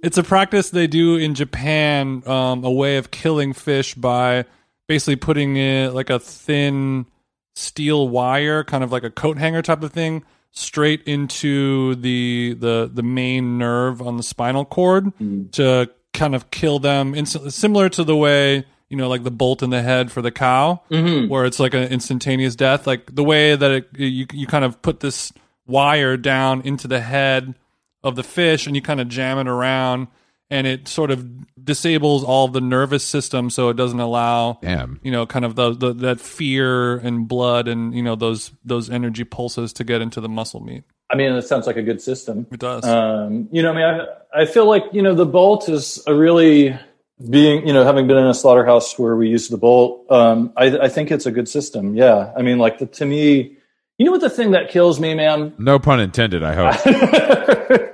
[0.02, 4.46] It's a practice they do in Japan, um, a way of killing fish by
[4.88, 7.04] basically putting it like a thin
[7.54, 12.90] steel wire, kind of like a coat hanger type of thing, straight into the the
[12.92, 15.50] the main nerve on the spinal cord mm.
[15.52, 19.62] to kind of kill them instantly, similar to the way you know, like the bolt
[19.62, 21.28] in the head for the cow, mm-hmm.
[21.28, 22.88] where it's like an instantaneous death.
[22.88, 25.32] Like the way that it, you you kind of put this
[25.66, 27.54] wire down into the head
[28.02, 30.08] of the fish and you kind of jam it around
[30.50, 31.26] and it sort of
[31.64, 34.98] disables all of the nervous system so it doesn't allow Damn.
[35.02, 38.90] you know kind of the, the that fear and blood and you know those those
[38.90, 42.00] energy pulses to get into the muscle meat i mean it sounds like a good
[42.02, 45.26] system it does Um, you know, I mean, I, I feel like you know the
[45.26, 46.76] bolt is a really
[47.28, 50.06] being you know having been in a slaughterhouse where we use the bolt.
[50.10, 51.94] Um, I, I think it's a good system.
[51.94, 53.56] Yeah, I mean, like the, to me,
[53.98, 55.52] you know what the thing that kills me, man.
[55.58, 57.80] No pun intended, I hope.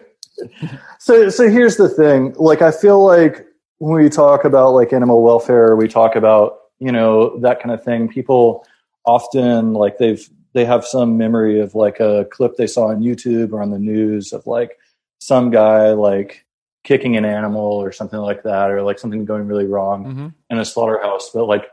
[1.06, 2.34] so so here's the thing.
[2.36, 3.46] Like I feel like
[3.78, 7.84] when we talk about like animal welfare, we talk about you know that kind of
[7.84, 8.08] thing.
[8.08, 8.66] People
[9.04, 13.52] often like they've they have some memory of like a clip they saw on YouTube
[13.52, 14.78] or on the news of like
[15.20, 16.44] some guy like
[16.82, 20.58] kicking an animal or something like that or like something going really wrong hmm in
[20.58, 21.72] a slaughterhouse but like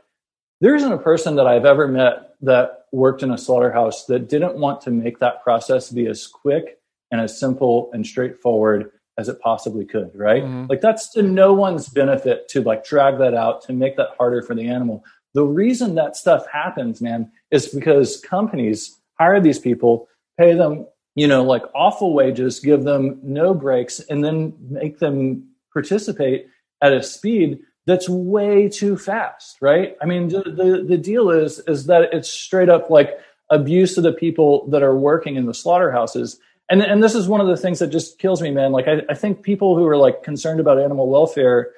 [0.60, 4.56] there isn't a person that I've ever met that worked in a slaughterhouse that didn't
[4.56, 6.80] want to make that process be as quick
[7.12, 10.42] and as simple and straightforward as it possibly could, right?
[10.42, 10.68] Mhm.
[10.68, 14.42] Like that's to no one's benefit to like drag that out to make that harder
[14.42, 15.04] for the animal.
[15.34, 20.08] The reason that stuff happens, man, is because companies hire these people,
[20.38, 25.48] pay them, you know, like awful wages, give them no breaks, and then make them
[25.72, 26.46] participate
[26.82, 29.96] at a speed that's way too fast, right?
[30.00, 33.18] I mean, the, the, the deal is is that it's straight up like
[33.50, 36.38] abuse of the people that are working in the slaughterhouses.
[36.70, 38.72] And and this is one of the things that just kills me, man.
[38.72, 41.72] Like I, I think people who are like concerned about animal welfare,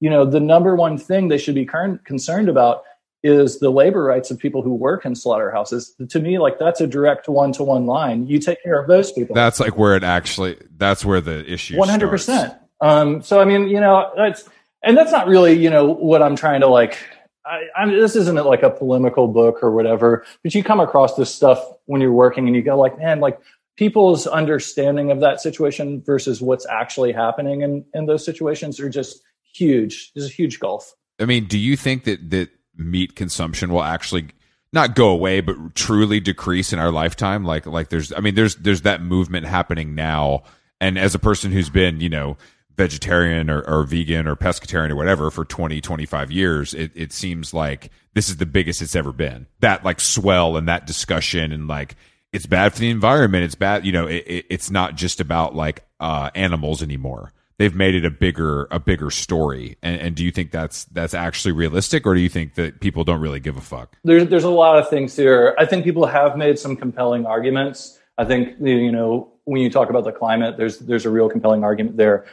[0.00, 2.82] you know, the number one thing they should be current, concerned about
[3.22, 5.94] is the labor rights of people who work in slaughterhouses.
[6.08, 8.26] To me, like that's a direct one to one line.
[8.26, 9.34] You take care of those people.
[9.34, 10.56] That's like where it actually.
[10.78, 11.76] That's where the issue.
[11.76, 12.54] One hundred percent.
[12.80, 14.48] Um, so I mean, you know, that's
[14.82, 16.96] and that's not really, you know, what I'm trying to like.
[17.44, 21.14] I, I mean, this isn't like a polemical book or whatever, but you come across
[21.16, 23.38] this stuff when you're working, and you go like, man, like
[23.80, 29.22] people's understanding of that situation versus what's actually happening in in those situations are just
[29.54, 30.12] huge.
[30.14, 30.94] There's a huge gulf.
[31.18, 34.28] I mean, do you think that that meat consumption will actually
[34.72, 37.42] not go away, but truly decrease in our lifetime.
[37.44, 40.42] Like like there's I mean there's there's that movement happening now.
[40.78, 42.36] And as a person who's been, you know,
[42.76, 47.52] vegetarian or, or vegan or pescatarian or whatever for 20, 25 years, it, it seems
[47.52, 49.46] like this is the biggest it's ever been.
[49.60, 51.96] That like swell and that discussion and like
[52.32, 53.44] it's bad for the environment.
[53.44, 57.32] It's bad, you know, it, it, it's not just about like uh, animals anymore.
[57.58, 59.76] They've made it a bigger a bigger story.
[59.82, 63.04] And, and, do you think that's that's actually realistic or do you think that people
[63.04, 63.98] don't really give a fuck?
[64.02, 65.54] There's there's a lot of things here.
[65.58, 67.98] I think people have made some compelling arguments.
[68.16, 71.62] I think you know when you talk about the climate there's there's a real compelling
[71.62, 72.24] argument there.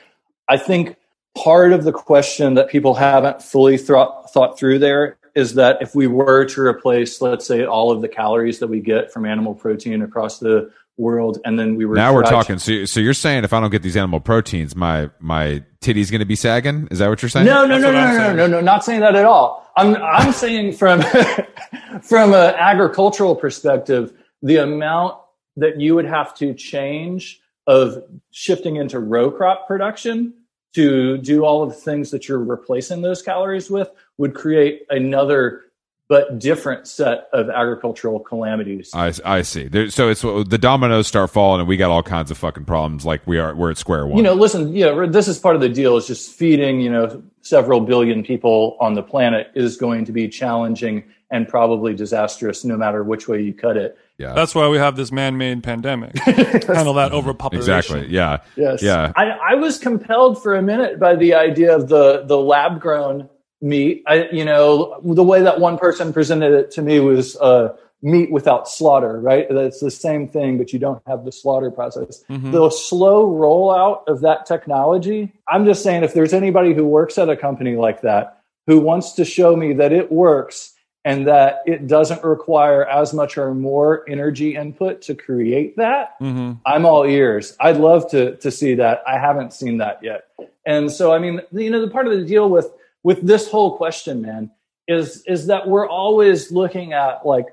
[0.48, 0.96] I think
[1.38, 5.94] part of the question that people haven't fully thought thought through there is that if
[5.94, 9.54] we were to replace let's say all of the calories that we get from animal
[9.54, 12.58] protein across the world and then we were now we're talking.
[12.58, 16.20] So, so you're saying if i don't get these animal proteins my my titty's going
[16.20, 16.88] to be sagging?
[16.90, 17.46] Is that what you're saying?
[17.46, 19.72] No no no no no, no no no not saying that at all.
[19.78, 21.02] I'm i'm saying from
[22.02, 24.12] from an agricultural perspective
[24.42, 25.16] the amount
[25.56, 30.34] that you would have to change of shifting into row crop production
[30.78, 35.64] to do all of the things that you're replacing those calories with would create another
[36.08, 38.92] but different set of agricultural calamities.
[38.94, 39.68] I, I see.
[39.68, 43.08] There, so it's the dominoes start falling, and we got all kinds of fucking problems.
[43.08, 44.18] Like we are, we're at square one.
[44.18, 44.74] You know, listen.
[44.74, 45.98] Yeah, you know, this is part of the deal.
[45.98, 46.80] Is just feeding.
[46.80, 51.96] You know, several billion people on the planet is going to be challenging and probably
[51.96, 53.98] disastrous, no matter which way you cut it.
[54.18, 56.18] Yeah, that's why we have this man-made pandemic.
[56.20, 57.76] Handle that overpopulation.
[57.76, 58.08] Exactly.
[58.08, 58.40] Yeah.
[58.56, 58.82] Yes.
[58.82, 59.14] Yeah.
[59.16, 63.30] I, I was compelled for a minute by the idea of the the lab-grown
[63.62, 64.04] meat.
[64.08, 68.32] I, you know, the way that one person presented it to me was uh, meat
[68.32, 69.48] without slaughter, right?
[69.50, 72.24] That's the same thing, but you don't have the slaughter process.
[72.30, 72.52] Mm-hmm.
[72.52, 77.30] The slow rollout of that technology, I'm just saying, if there's anybody who works at
[77.30, 80.74] a company like that who wants to show me that it works
[81.08, 86.60] and that it doesn't require as much or more energy input to create that, mm-hmm.
[86.66, 87.56] I'm all ears.
[87.62, 89.04] I'd love to to see that.
[89.08, 90.26] I haven't seen that yet.
[90.66, 92.70] And so, I mean, you know, the part of the deal with
[93.04, 94.52] with this whole question, man,
[94.86, 97.46] is is that we're always looking at like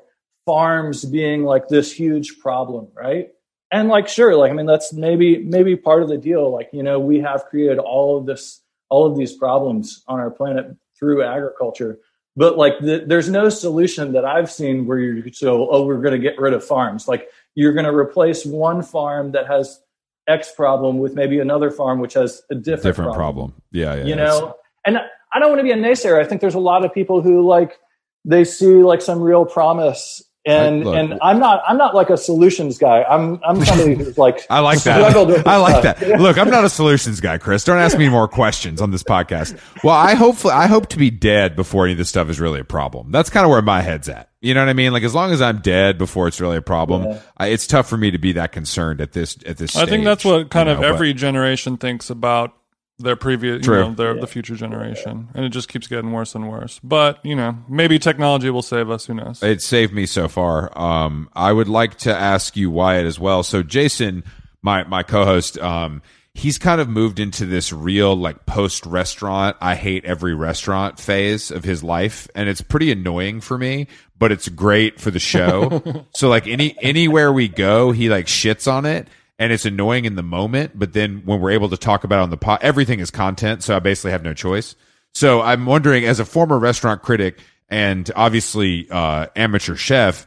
[0.47, 3.29] farms being like this huge problem, right?
[3.71, 6.51] And like sure, like I mean that's maybe maybe part of the deal.
[6.51, 10.33] Like, you know, we have created all of this all of these problems on our
[10.33, 12.01] planet through agriculture.
[12.37, 16.12] But like the, there's no solution that I've seen where you're so oh we're going
[16.12, 17.07] to get rid of farms.
[17.07, 19.80] Like you're going to replace one farm that has
[20.26, 23.51] X problem with maybe another farm which has a different, different problem.
[23.51, 23.62] problem.
[23.70, 24.05] Yeah, yeah.
[24.05, 24.99] You know, and
[25.32, 26.20] I don't want to be a naysayer.
[26.20, 27.78] I think there's a lot of people who like
[28.24, 32.16] they see like some real promise and Look, and I'm not I'm not like a
[32.16, 33.03] solutions guy.
[33.05, 35.01] I'm I'm somebody who's like I like that.
[35.47, 36.01] I like stuff.
[36.01, 36.20] that.
[36.20, 37.64] Look, I'm not a solutions guy, Chris.
[37.64, 39.59] Don't ask me more questions on this podcast.
[39.82, 42.61] Well, I hopefully I hope to be dead before any of this stuff is really
[42.61, 43.11] a problem.
[43.11, 44.30] That's kind of where my head's at.
[44.40, 44.92] You know what I mean?
[44.92, 47.20] Like as long as I'm dead before it's really a problem, yeah.
[47.38, 49.76] I, it's tough for me to be that concerned at this at this.
[49.76, 52.55] I think that's what kind you know, of every but, generation thinks about
[52.99, 53.78] their previous, True.
[53.78, 54.20] you know, their yeah.
[54.20, 56.80] the future generation, and it just keeps getting worse and worse.
[56.82, 59.07] But you know, maybe technology will save us.
[59.07, 59.42] Who knows?
[59.42, 60.76] It saved me so far.
[60.78, 63.42] Um, I would like to ask you Wyatt as well.
[63.42, 64.22] So Jason,
[64.62, 66.03] my my co-host, um,
[66.34, 69.57] he's kind of moved into this real like post restaurant.
[69.61, 73.88] I hate every restaurant phase of his life, and it's pretty annoying for me.
[74.16, 76.07] But it's great for the show.
[76.14, 79.09] so like any anywhere we go, he like shits on it
[79.39, 82.22] and it's annoying in the moment, but then when we're able to talk about it
[82.22, 83.62] on the pot, everything is content.
[83.62, 84.76] So I basically have no choice.
[85.12, 90.26] So I'm wondering, as a former restaurant critic and obviously uh, amateur chef,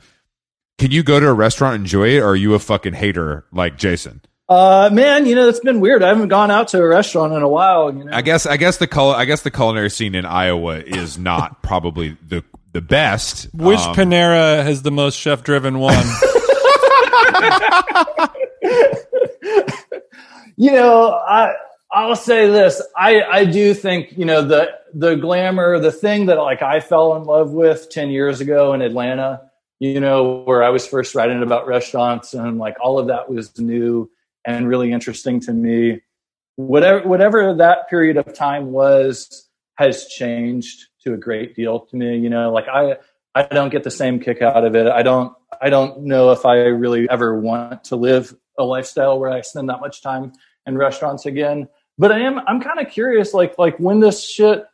[0.77, 3.45] can you go to a restaurant and enjoy it, or are you a fucking hater
[3.51, 4.21] like Jason?
[4.49, 6.03] Uh, man, you know it's been weird.
[6.03, 7.93] I haven't gone out to a restaurant in a while.
[7.93, 8.11] You know?
[8.13, 11.61] I guess I guess the cul- I guess the culinary scene in Iowa is not
[11.63, 13.49] probably the the best.
[13.53, 16.05] Which um, Panera has the most chef driven one?
[20.57, 21.53] you know, I
[21.91, 22.81] I'll say this.
[22.95, 27.15] I I do think, you know, the the glamour, the thing that like I fell
[27.15, 29.41] in love with 10 years ago in Atlanta,
[29.79, 33.57] you know, where I was first writing about restaurants and like all of that was
[33.59, 34.09] new
[34.45, 36.01] and really interesting to me.
[36.55, 39.47] Whatever whatever that period of time was
[39.77, 42.97] has changed to a great deal to me, you know, like I
[43.35, 44.87] I don't get the same kick out of it.
[44.87, 49.31] I don't I don't know if I really ever want to live a lifestyle where
[49.31, 50.33] I spend that much time
[50.65, 51.67] in restaurants again.
[51.97, 54.65] But I am I'm kind of curious, like like when this shit,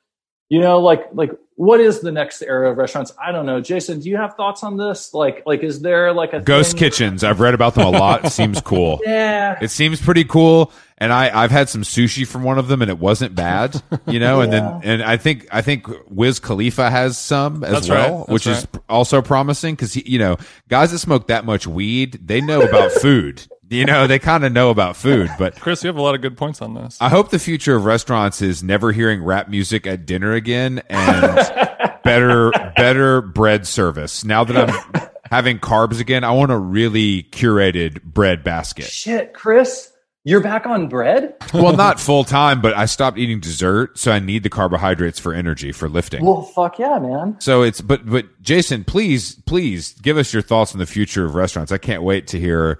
[0.49, 3.13] you know, like like what is the next era of restaurants?
[3.23, 3.61] I don't know.
[3.61, 5.13] Jason, do you have thoughts on this?
[5.13, 7.23] Like, like is there like a Ghost thing- kitchens.
[7.23, 8.25] I've read about them a lot.
[8.25, 8.99] It seems cool.
[9.05, 10.71] Yeah, It seems pretty cool.
[10.97, 14.19] And I, I've had some sushi from one of them and it wasn't bad, you
[14.19, 18.09] know, and then, and I think, I think Wiz Khalifa has some as That's well,
[18.09, 18.17] right.
[18.19, 20.37] That's which is also promising because, you know,
[20.69, 24.51] guys that smoke that much weed, they know about food, you know, they kind of
[24.51, 26.97] know about food, but Chris, you have a lot of good points on this.
[27.01, 31.99] I hope the future of restaurants is never hearing rap music at dinner again and
[32.03, 34.23] better better bread service.
[34.23, 38.85] Now that I'm having carbs again, I want a really curated bread basket.
[38.85, 39.91] shit, Chris,
[40.25, 41.35] you're back on bread.
[41.53, 45.33] Well, not full time, but I stopped eating dessert, so I need the carbohydrates for
[45.33, 46.23] energy for lifting.
[46.23, 47.35] Well, fuck yeah, man.
[47.39, 51.35] So it's but but Jason, please please give us your thoughts on the future of
[51.35, 51.71] restaurants.
[51.71, 52.79] I can't wait to hear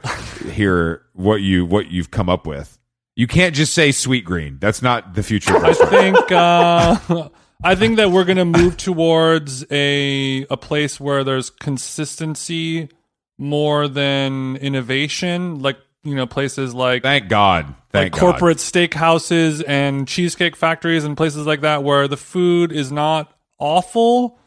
[0.52, 2.80] hear what you what you've come up with.
[3.16, 4.60] You can't just say Sweetgreen.
[4.60, 7.30] That's not the future of I think uh,
[7.64, 12.89] I think that we're gonna move towards a a place where there's consistency
[13.38, 15.60] more than innovation.
[15.60, 17.68] Like you know, places like Thank God.
[17.68, 18.20] like Thank God.
[18.20, 24.38] corporate steakhouses and cheesecake factories and places like that where the food is not awful,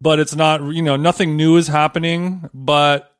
[0.00, 3.16] but it's not you know nothing new is happening, but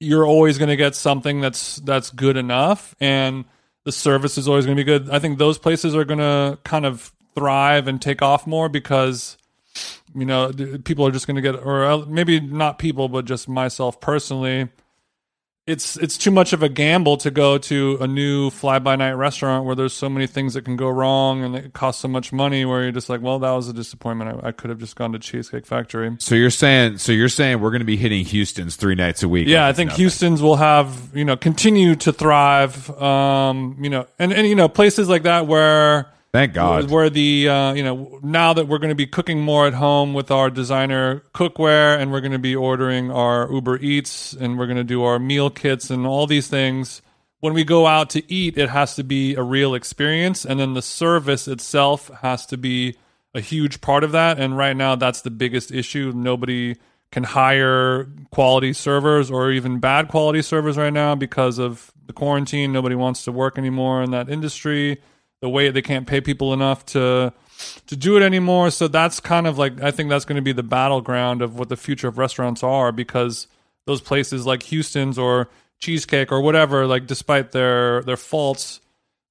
[0.00, 3.44] you're always going to get something that's that's good enough and
[3.84, 5.10] the service is always going to be good.
[5.10, 9.36] I think those places are going to kind of thrive and take off more because
[10.14, 10.52] you know
[10.84, 14.68] people are just going to get or maybe not people but just myself personally
[15.66, 19.12] it's it's too much of a gamble to go to a new fly by night
[19.12, 22.34] restaurant where there's so many things that can go wrong and it costs so much
[22.34, 24.94] money where you're just like well that was a disappointment I, I could have just
[24.94, 28.26] gone to cheesecake factory So you're saying so you're saying we're going to be hitting
[28.26, 29.48] Houston's three nights a week.
[29.48, 30.02] yeah, I think nothing.
[30.02, 32.90] Houston's will have you know continue to thrive.
[33.00, 36.90] Um, you know, and and you know places like that where Thank God.
[36.90, 40.14] where the uh, you know now that we're going to be cooking more at home
[40.14, 44.66] with our designer cookware, and we're going to be ordering our Uber Eats, and we're
[44.66, 47.02] going to do our meal kits and all these things.
[47.38, 50.74] When we go out to eat, it has to be a real experience, and then
[50.74, 52.96] the service itself has to be
[53.32, 54.40] a huge part of that.
[54.40, 56.10] And right now, that's the biggest issue.
[56.16, 56.74] Nobody
[57.12, 62.72] can hire quality servers or even bad quality servers right now because of the quarantine.
[62.72, 65.00] Nobody wants to work anymore in that industry.
[65.40, 67.32] The way they can't pay people enough to
[67.86, 68.70] to do it anymore.
[68.70, 71.68] So that's kind of like I think that's going to be the battleground of what
[71.68, 73.46] the future of restaurants are because
[73.86, 78.80] those places like Houston's or Cheesecake or whatever, like despite their their faults,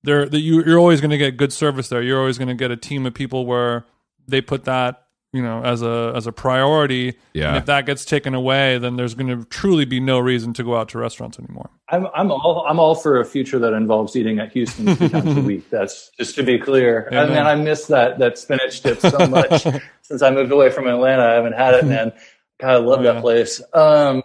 [0.04, 2.02] they're that you you're always going to get good service there.
[2.02, 3.86] You're always going to get a team of people where
[4.28, 7.16] they put that you know as a as a priority.
[7.34, 7.50] Yeah.
[7.50, 10.64] And if that gets taken away, then there's going to truly be no reason to
[10.64, 11.70] go out to restaurants anymore.
[11.90, 15.36] I'm I'm all I'm all for a future that involves eating at Houston three times
[15.36, 15.70] a week.
[15.70, 17.08] That's just to be clear.
[17.08, 17.34] And Amen.
[17.34, 19.66] man, I miss that that spinach dip so much
[20.04, 21.24] since I moved away from Atlanta.
[21.24, 22.14] I haven't had it, man.
[22.62, 23.22] God, I love Oh, that yeah.
[23.22, 23.62] place.
[23.74, 24.22] Um,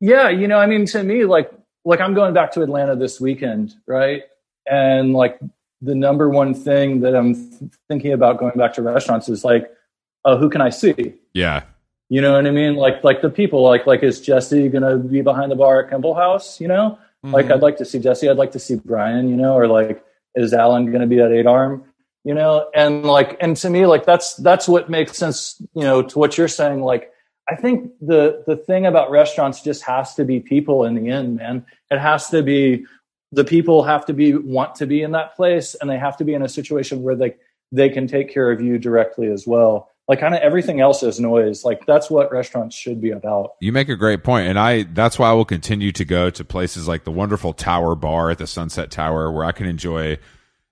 [0.00, 1.50] yeah, you know, I mean, to me, like
[1.84, 4.22] like I'm going back to Atlanta this weekend, right?
[4.70, 5.38] And like
[5.80, 7.34] the number one thing that I'm
[7.88, 9.70] thinking about going back to restaurants is like,
[10.24, 11.14] uh, who can I see?
[11.34, 11.62] yeah.
[12.10, 12.76] You know what I mean?
[12.76, 16.14] Like like the people, like like is Jesse gonna be behind the bar at Kimball
[16.14, 16.58] House?
[16.58, 16.98] You know?
[17.22, 17.52] Like Mhm.
[17.52, 20.02] I'd like to see Jesse, I'd like to see Brian, you know, or like
[20.34, 21.84] is Alan gonna be at eight arm?
[22.24, 26.00] You know, and like and to me, like that's that's what makes sense, you know,
[26.00, 26.80] to what you're saying.
[26.80, 27.12] Like
[27.46, 31.36] I think the the thing about restaurants just has to be people in the end,
[31.36, 31.66] man.
[31.90, 32.86] It has to be
[33.32, 36.24] the people have to be want to be in that place and they have to
[36.24, 37.36] be in a situation where they
[37.70, 41.20] they can take care of you directly as well like kind of everything else is
[41.20, 44.84] noise like that's what restaurants should be about You make a great point, and I
[44.84, 48.38] that's why I will continue to go to places like the wonderful Tower Bar at
[48.38, 50.18] the Sunset Tower, where I can enjoy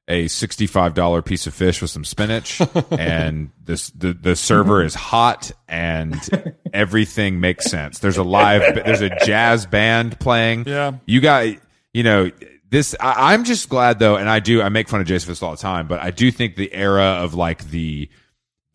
[0.08, 4.94] a sixty-five dollar piece of fish with some spinach, and this the the server is
[4.94, 6.16] hot, and
[6.72, 7.98] everything makes sense.
[7.98, 10.64] There's a live, there's a jazz band playing.
[10.66, 10.94] Yeah.
[11.04, 11.46] you got
[11.92, 12.30] you know
[12.70, 12.96] this.
[13.00, 15.50] I, I'm just glad though, and I do I make fun of Jason Fist all
[15.50, 18.08] the time, but I do think the era of like the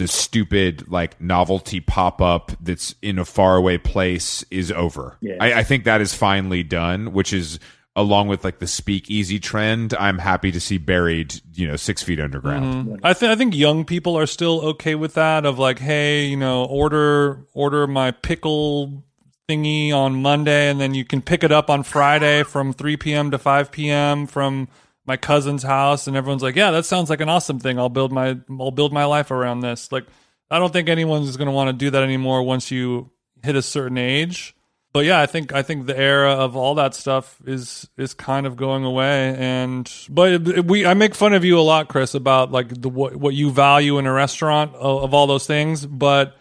[0.02, 5.16] the stupid like novelty pop up that's in a faraway place is over.
[5.22, 5.36] Yeah.
[5.40, 7.60] I, I think that is finally done, which is
[7.96, 9.94] along with like the speakeasy trend.
[9.94, 12.88] I'm happy to see buried, you know, six feet underground.
[12.88, 13.06] Mm-hmm.
[13.06, 15.46] I think I think young people are still okay with that.
[15.46, 19.04] Of like, hey, you know, order order my pickle
[19.48, 23.30] thingy on Monday, and then you can pick it up on Friday from 3 p.m.
[23.30, 24.26] to 5 p.m.
[24.26, 24.68] from
[25.06, 27.80] my cousin's house, and everyone's like, yeah, that sounds like an awesome thing.
[27.80, 29.92] I'll build my I'll build my life around this.
[29.92, 30.06] Like,
[30.50, 33.10] I don't think anyone's going to want to do that anymore once you
[33.44, 34.56] hit a certain age.
[34.94, 38.46] but yeah, I think I think the era of all that stuff is is kind
[38.46, 39.36] of going away.
[39.38, 43.16] And but we I make fun of you a lot, Chris, about like the what
[43.16, 45.86] what you value in a restaurant of, of all those things.
[45.86, 46.36] But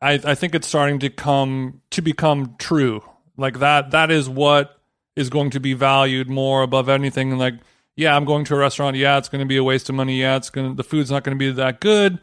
[0.00, 3.02] I I think it's starting to come to become true.
[3.36, 4.76] Like that that is what
[5.14, 7.38] is going to be valued more above anything.
[7.38, 7.54] Like
[7.96, 8.96] yeah, I'm going to a restaurant.
[8.96, 10.20] Yeah, it's going to be a waste of money.
[10.20, 12.18] Yeah, it's going to the food's not going to be that good.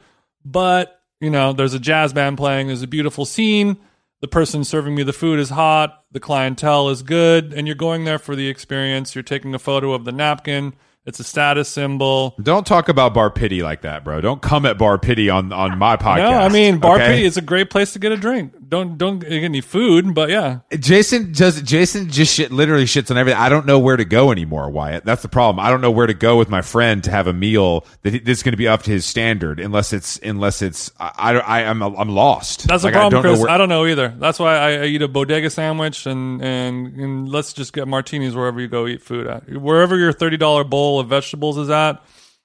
[0.45, 2.67] But you know, there's a jazz band playing.
[2.67, 3.78] There's a beautiful scene
[4.22, 8.03] the person serving me the food is hot, the clientele is good, and you're going
[8.05, 9.15] there for the experience.
[9.15, 10.74] You're taking a photo of the napkin.
[11.10, 12.36] It's a status symbol.
[12.39, 14.22] Don't talk about Bar Pitti like that, bro.
[14.22, 16.30] Don't come at Bar Pitti on on my podcast.
[16.30, 17.07] No, I mean Bar okay?
[17.07, 20.30] Pitti is a great place to get a drink don't don't get any food, but
[20.30, 20.60] yeah.
[20.78, 21.62] Jason does.
[21.62, 23.39] Jason just shit, literally shits on everything.
[23.39, 25.05] I don't know where to go anymore, Wyatt.
[25.05, 25.64] That's the problem.
[25.64, 28.43] I don't know where to go with my friend to have a meal that that's
[28.43, 31.95] going to be up to his standard, unless it's unless it's I I, am I'm,
[31.95, 32.68] I'm lost.
[32.68, 33.39] That's the problem, I Chris.
[33.39, 34.10] Where, I don't know either.
[34.10, 38.36] That's why I, I, eat a bodega sandwich and, and and let's just get martinis
[38.36, 39.49] wherever you go eat food at.
[39.49, 42.02] Wherever your thirty dollar bowl of vegetables is at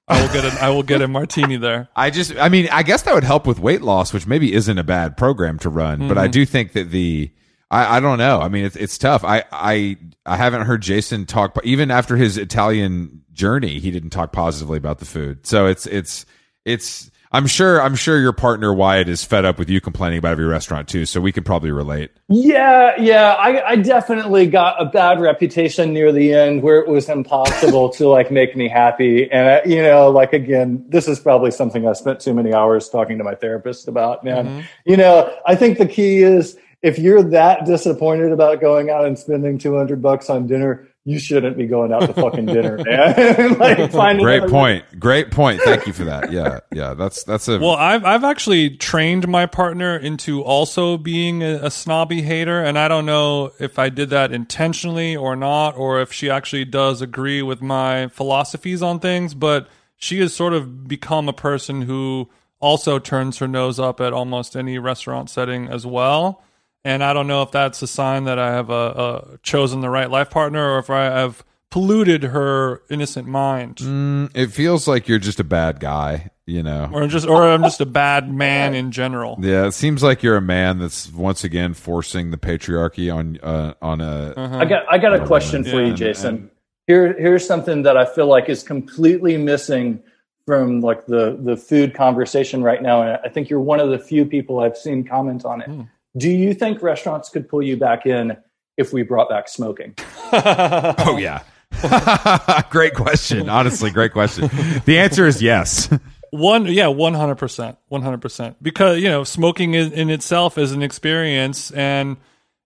[0.06, 1.88] I will get a I will get a martini there.
[1.96, 4.78] I just I mean I guess that would help with weight loss, which maybe isn't
[4.78, 6.08] a bad program to run, mm-hmm.
[6.08, 6.32] but I mm-hmm.
[6.32, 7.30] do think that the
[7.70, 8.40] I, I don't know.
[8.40, 9.24] I mean it's it's tough.
[9.24, 9.96] I I
[10.26, 14.98] I haven't heard Jason talk even after his Italian journey, he didn't talk positively about
[14.98, 15.46] the food.
[15.46, 16.26] So it's it's
[16.66, 20.30] it's I'm sure I'm sure your partner Wyatt is fed up with you complaining about
[20.30, 22.12] every restaurant too, so we can probably relate.
[22.28, 27.08] Yeah, yeah, I, I definitely got a bad reputation near the end where it was
[27.08, 31.50] impossible to like make me happy, and I, you know, like again, this is probably
[31.50, 34.22] something I spent too many hours talking to my therapist about.
[34.22, 34.60] Man, mm-hmm.
[34.86, 39.18] you know, I think the key is if you're that disappointed about going out and
[39.18, 43.58] spending 200 bucks on dinner you shouldn't be going out to fucking dinner, man.
[43.58, 44.84] like, Great point.
[44.90, 44.98] Way.
[44.98, 45.60] Great point.
[45.60, 46.32] Thank you for that.
[46.32, 46.94] Yeah, yeah.
[46.94, 47.58] That's that's a.
[47.58, 52.78] Well, I've I've actually trained my partner into also being a, a snobby hater, and
[52.78, 57.02] I don't know if I did that intentionally or not, or if she actually does
[57.02, 59.34] agree with my philosophies on things.
[59.34, 62.30] But she has sort of become a person who
[62.60, 66.42] also turns her nose up at almost any restaurant setting as well
[66.84, 70.10] and I don't know if that's a sign that I have uh, chosen the right
[70.10, 73.78] life partner or if I have polluted her innocent mind.
[73.78, 77.62] Mm, it feels like you're just a bad guy, you know, or just or I'm
[77.62, 79.36] just a bad man in general.
[79.40, 83.74] Yeah, it seems like you're a man that's once again forcing the patriarchy on uh,
[83.82, 84.34] on a.
[84.36, 84.58] Uh-huh.
[84.58, 86.28] I got I got a question for yeah, you, Jason.
[86.28, 86.50] And, and,
[86.86, 90.00] Here here's something that I feel like is completely missing
[90.46, 93.98] from like the the food conversation right now, and I think you're one of the
[93.98, 95.68] few people I've seen comment on it.
[95.68, 95.82] Hmm.
[96.16, 98.36] Do you think restaurants could pull you back in
[98.76, 99.94] if we brought back smoking?
[100.32, 101.42] oh yeah.
[102.70, 103.48] great question.
[103.48, 104.48] Honestly, great question.
[104.84, 105.88] The answer is yes.
[106.30, 108.62] One, yeah, one hundred percent, one hundred percent.
[108.62, 112.16] Because you know, smoking in, in, itself is an experience, and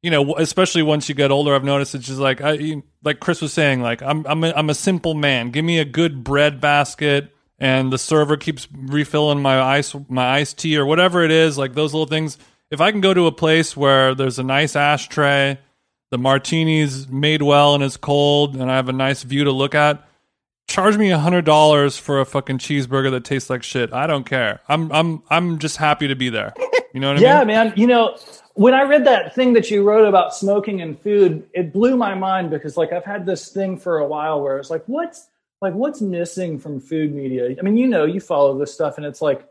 [0.03, 3.41] you know, especially once you get older, I've noticed it's just like I, like Chris
[3.41, 5.51] was saying, like I'm, I'm, a, I'm a simple man.
[5.51, 10.59] Give me a good bread basket, and the server keeps refilling my ice, my iced
[10.59, 11.59] tea or whatever it is.
[11.59, 12.39] Like those little things
[12.71, 15.59] if I can go to a place where there's a nice ashtray,
[16.11, 19.75] the martini's made well and it's cold, and I have a nice view to look
[19.75, 20.07] at,
[20.69, 23.93] charge me a hundred dollars for a fucking cheeseburger that tastes like shit.
[23.93, 24.61] I don't care.
[24.69, 26.55] I'm I'm I'm just happy to be there.
[26.95, 27.49] You know what I yeah, mean?
[27.51, 27.73] Yeah, man.
[27.77, 28.17] You know,
[28.55, 32.15] when I read that thing that you wrote about smoking and food, it blew my
[32.15, 35.29] mind because like I've had this thing for a while where it's like, what's
[35.61, 37.55] like what's missing from food media?
[37.59, 39.47] I mean, you know, you follow this stuff, and it's like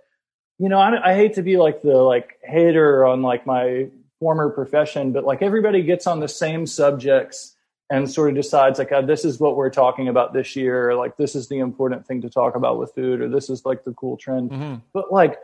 [0.59, 3.87] you know, I, I hate to be like the like hater on like my
[4.19, 7.55] former profession, but like everybody gets on the same subjects
[7.89, 10.89] and sort of decides like, oh, this is what we're talking about this year.
[10.89, 13.65] Or, like this is the important thing to talk about with food, or this is
[13.65, 14.51] like the cool trend.
[14.51, 14.75] Mm-hmm.
[14.93, 15.37] But like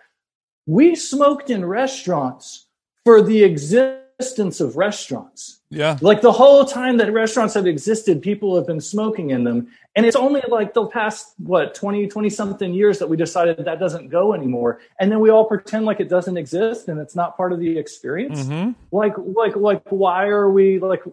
[0.65, 2.65] we smoked in restaurants
[3.05, 3.43] for the
[4.19, 5.61] existence of restaurants.
[5.69, 5.97] Yeah.
[6.01, 9.67] Like the whole time that restaurants have existed, people have been smoking in them.
[9.95, 13.79] And it's only like the past, what, 20, 20 something years that we decided that
[13.79, 14.81] doesn't go anymore.
[14.99, 17.77] And then we all pretend like it doesn't exist and it's not part of the
[17.77, 18.41] experience.
[18.41, 18.71] Mm-hmm.
[18.91, 21.03] Like, like, like, why are we like,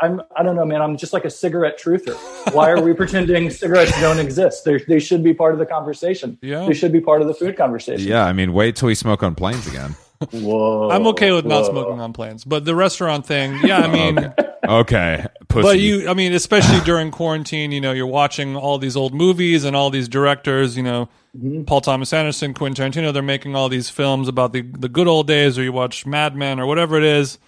[0.00, 0.80] I'm, I don't know, man.
[0.80, 2.14] I'm just like a cigarette truther.
[2.54, 4.64] Why are we pretending cigarettes don't exist?
[4.64, 6.38] They're, they should be part of the conversation.
[6.40, 6.66] Yeah.
[6.66, 8.08] They should be part of the food conversation.
[8.08, 8.24] Yeah.
[8.24, 9.96] I mean, wait till we smoke on planes again.
[10.30, 10.90] Whoa.
[10.90, 11.60] I'm okay with whoa.
[11.60, 14.44] not smoking on planes, but the restaurant thing, yeah, I mean, okay.
[14.68, 15.26] okay.
[15.48, 15.62] Pussy.
[15.62, 19.64] But you, I mean, especially during quarantine, you know, you're watching all these old movies
[19.64, 21.62] and all these directors, you know, mm-hmm.
[21.64, 25.26] Paul Thomas Anderson, Quentin Tarantino, they're making all these films about the, the good old
[25.26, 27.38] days, or you watch Mad Men or whatever it is,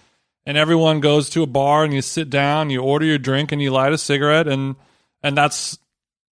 [0.45, 3.61] and everyone goes to a bar and you sit down, you order your drink, and
[3.61, 4.75] you light a cigarette, and
[5.21, 5.77] and that's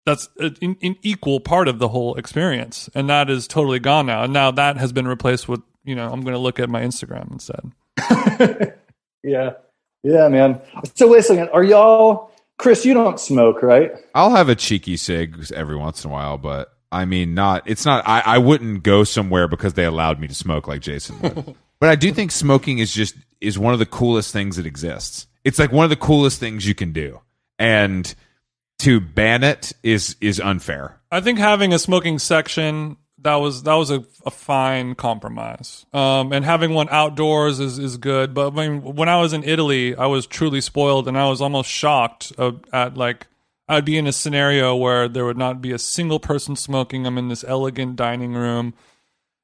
[0.06, 4.24] that's an, an equal part of the whole experience, and that is totally gone now.
[4.24, 6.82] And now that has been replaced with you know, I'm going to look at my
[6.82, 7.72] Instagram instead.
[9.24, 9.52] yeah.
[10.04, 10.62] Yeah, man.
[10.96, 11.50] So wait a second.
[11.50, 12.86] Are y'all, Chris?
[12.86, 13.92] You don't smoke, right?
[14.16, 17.64] I'll have a cheeky cig every once in a while, but I mean, not.
[17.66, 18.08] It's not.
[18.08, 21.56] I, I wouldn't go somewhere because they allowed me to smoke like Jason would.
[21.80, 25.28] but I do think smoking is just is one of the coolest things that exists.
[25.44, 27.20] It's like one of the coolest things you can do,
[27.58, 28.14] and
[28.80, 31.00] to ban it is is unfair.
[31.12, 35.86] I think having a smoking section that was that was a, a fine compromise.
[35.94, 38.34] Um, and having one outdoors is, is good.
[38.34, 41.42] But I mean, when I was in Italy, I was truly spoiled, and I was
[41.42, 43.28] almost shocked uh, at like
[43.68, 47.06] I'd be in a scenario where there would not be a single person smoking.
[47.06, 48.74] I'm in this elegant dining room,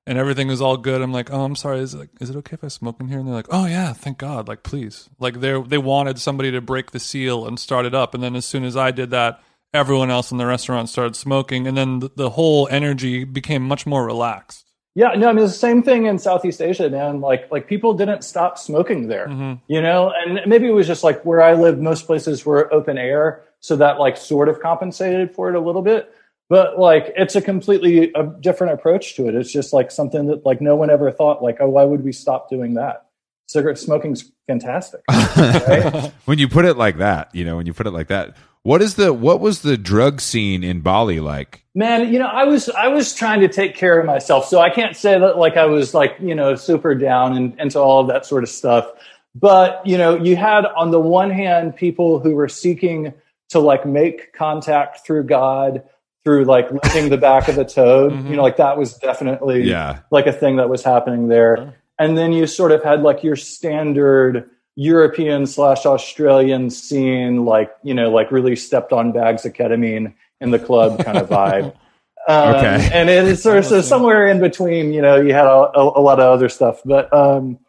[0.08, 1.02] and everything is all good.
[1.02, 1.80] I'm like, oh, I'm sorry.
[1.80, 3.20] Is it like, is it okay if I smoke in here?
[3.20, 4.48] And they're like, oh yeah, thank God.
[4.48, 5.10] Like, please.
[5.20, 8.36] Like they they wanted somebody to break the seal and start it up, and then
[8.36, 9.42] as soon as I did that
[9.76, 13.86] everyone else in the restaurant started smoking, and then the, the whole energy became much
[13.86, 14.64] more relaxed.
[14.98, 17.20] Yeah, no, I mean the same thing in Southeast Asia, man.
[17.20, 19.60] Like like people didn't stop smoking there, Mhm.
[19.68, 21.80] you know, and maybe it was just like where I live.
[21.80, 25.82] Most places were open air, so that like sort of compensated for it a little
[25.82, 26.14] bit.
[26.48, 29.36] But like it's a completely a different approach to it.
[29.36, 32.14] It's just like something that like no one ever thought like, oh, why would we
[32.14, 33.08] stop doing that?
[33.48, 35.02] Cigarette smoking's fantastic.
[35.12, 36.14] Right?
[36.26, 38.82] when you put it like that, you know, when you put it like that, what
[38.82, 41.64] is the what was the drug scene in Bali like?
[41.76, 44.72] Man, you know, I was I was trying to take care of myself, so I
[44.72, 48.08] can't say that like I was like you know super down and into all of
[48.08, 48.90] that sort of stuff.
[49.36, 53.14] But you know, you had on the one hand people who were seeking
[53.50, 55.84] to like make contact through God
[56.24, 58.14] through like licking the back of the toad.
[58.14, 58.32] Mhm.
[58.32, 61.76] You know, like that was definitely Yeah, like a thing that was happening there.
[62.00, 67.94] And then you sort of had like your standard European slash Australian scene, like, you
[67.94, 71.76] know, like really stepped on bags of ketamine in the club kind of vibe.
[72.28, 72.90] Um, Okay.
[72.92, 76.02] And it's sort of so somewhere in between, you know, you had a, a, a
[76.02, 76.82] lot of other stuff.
[76.84, 77.60] But, um,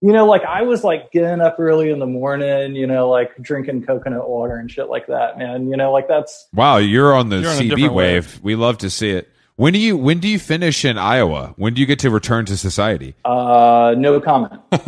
[0.00, 3.36] you know, like I was like getting up early in the morning, you know, like
[3.40, 5.68] drinking coconut water and shit like that, man.
[5.68, 8.40] You know, like that's wow, you're on the You're on a CB wave.
[8.42, 9.28] We love to see it.
[9.58, 11.52] When do you when do you finish in Iowa?
[11.56, 13.16] When do you get to return to society?
[13.24, 14.52] Uh, no comment.
[14.70, 14.84] We're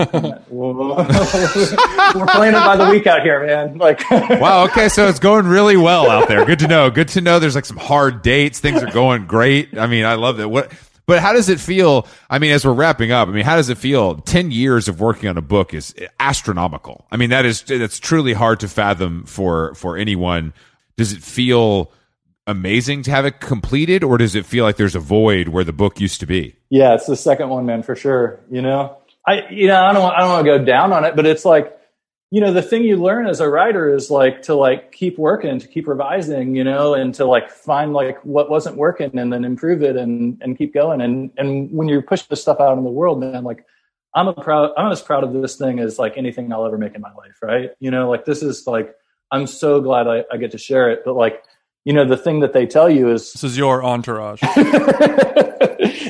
[2.29, 3.79] playing it by the week out here, man.
[3.79, 6.45] Like, Wow, okay, so it's going really well out there.
[6.45, 6.89] Good to know.
[6.89, 8.61] Good to know there's like some hard dates.
[8.61, 9.77] Things are going great.
[9.77, 10.49] I mean, I love that.
[10.49, 10.71] What
[11.05, 12.07] but how does it feel?
[12.31, 14.19] I mean, as we're wrapping up, I mean, how does it feel?
[14.19, 17.09] 10 years of working on a book is astronomical.
[17.11, 20.53] I mean, that is that's truly hard to fathom for for anyone.
[20.97, 21.91] Does it feel
[22.47, 25.73] amazing to have it completed or does it feel like there's a void where the
[25.73, 26.57] book used to be?
[26.71, 28.41] yeah, it's the second one, man, for sure.
[28.51, 31.17] You know, I, you know, I don't, I don't want to go down on it,
[31.17, 31.77] but it's like,
[32.31, 35.59] you know, the thing you learn as a writer is like to like keep working,
[35.59, 39.45] to keep revising, you know, and to like find like what wasn't working and then
[39.45, 41.01] improve it and and keep going.
[41.01, 43.67] And and when you push this stuff out in the world, man, like
[44.15, 46.95] I'm a proud, I'm as proud of this thing as like anything I'll ever make
[46.95, 47.71] in my life, right?
[47.81, 48.95] You know, like this is like
[49.33, 51.43] I'm so glad I, I get to share it, but like,
[51.85, 54.41] you know, the thing that they tell you is This is your entourage.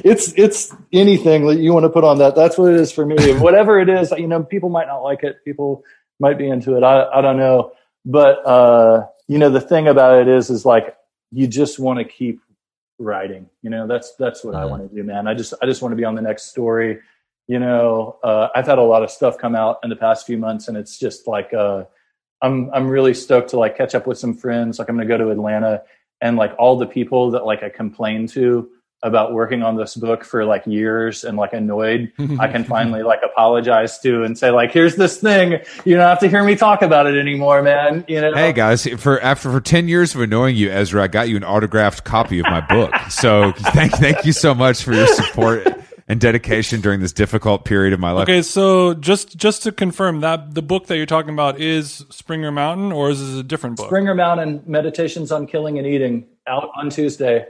[0.04, 2.34] it's it's anything that you want to put on that.
[2.34, 3.16] That's what it is for me.
[3.38, 5.44] Whatever it is, you know, people might not like it.
[5.44, 5.84] People
[6.18, 6.82] might be into it.
[6.82, 7.72] I I don't know,
[8.04, 10.96] but uh, you know, the thing about it is, is like
[11.30, 12.40] you just want to keep
[12.98, 13.48] writing.
[13.62, 15.28] You know, that's that's what I want to do, man.
[15.28, 16.98] I just I just want to be on the next story.
[17.46, 20.38] You know, uh, I've had a lot of stuff come out in the past few
[20.38, 21.84] months, and it's just like uh,
[22.42, 24.78] I'm I'm really stoked to like catch up with some friends.
[24.78, 25.82] Like I'm going to go to Atlanta,
[26.20, 28.70] and like all the people that like I complained to
[29.02, 33.20] about working on this book for like years and like annoyed i can finally like
[33.24, 35.52] apologize to and say like here's this thing
[35.86, 38.86] you don't have to hear me talk about it anymore man you know Hey guys,
[38.98, 42.38] for after for ten years of annoying you, Ezra, I got you an autographed copy
[42.38, 42.94] of my book.
[43.10, 45.66] So thank thank you so much for your support
[46.10, 48.24] and dedication during this difficult period of my life.
[48.24, 52.50] Okay, so just just to confirm that the book that you're talking about is Springer
[52.50, 53.86] Mountain, or is this a different book?
[53.86, 57.46] springer mountain meditations on killing and eating out on tuesday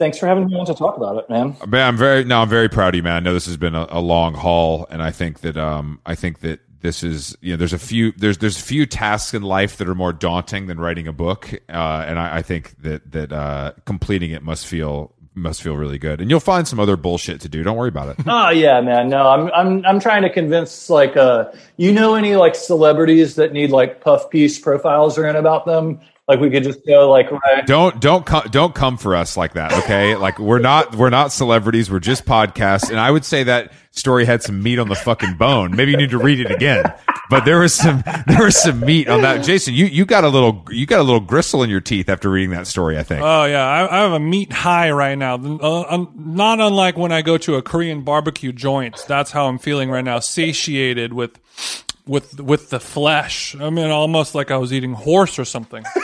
[0.00, 2.48] thanks for having me on to talk about it man Man, I'm very no, I'm
[2.48, 3.14] very proud of you, man.
[3.14, 6.16] I know this has been a, a long haul, and I think that um, I
[6.16, 9.42] think that this is you know there's a few there's there's a few tasks in
[9.42, 13.12] life that are more daunting than writing a book, uh, and I, I think that
[13.12, 16.20] that uh, completing it must feel must feel really good.
[16.20, 17.62] And you'll find some other bullshit to do.
[17.62, 18.26] Don't worry about it.
[18.26, 19.08] Oh yeah, man.
[19.08, 23.52] No, I'm I'm I'm trying to convince like uh you know any like celebrities that
[23.52, 26.00] need like puff piece profiles written about them?
[26.30, 29.54] Like we could just go like right don't don't come don't come for us like
[29.54, 33.42] that okay like we're not we're not celebrities we're just podcasts and i would say
[33.42, 36.48] that story had some meat on the fucking bone maybe you need to read it
[36.48, 36.84] again
[37.30, 40.28] but there was some there was some meat on that jason you you got a
[40.28, 43.20] little you got a little gristle in your teeth after reading that story i think
[43.22, 45.34] Oh yeah, I, I have a meat high right now.
[45.34, 49.04] Uh, un- not unlike when I go to a Korean barbecue joint.
[49.08, 51.38] That's how I'm feeling right now, satiated with
[52.06, 53.54] with with the flesh.
[53.56, 55.84] I mean, almost like I was eating horse or something.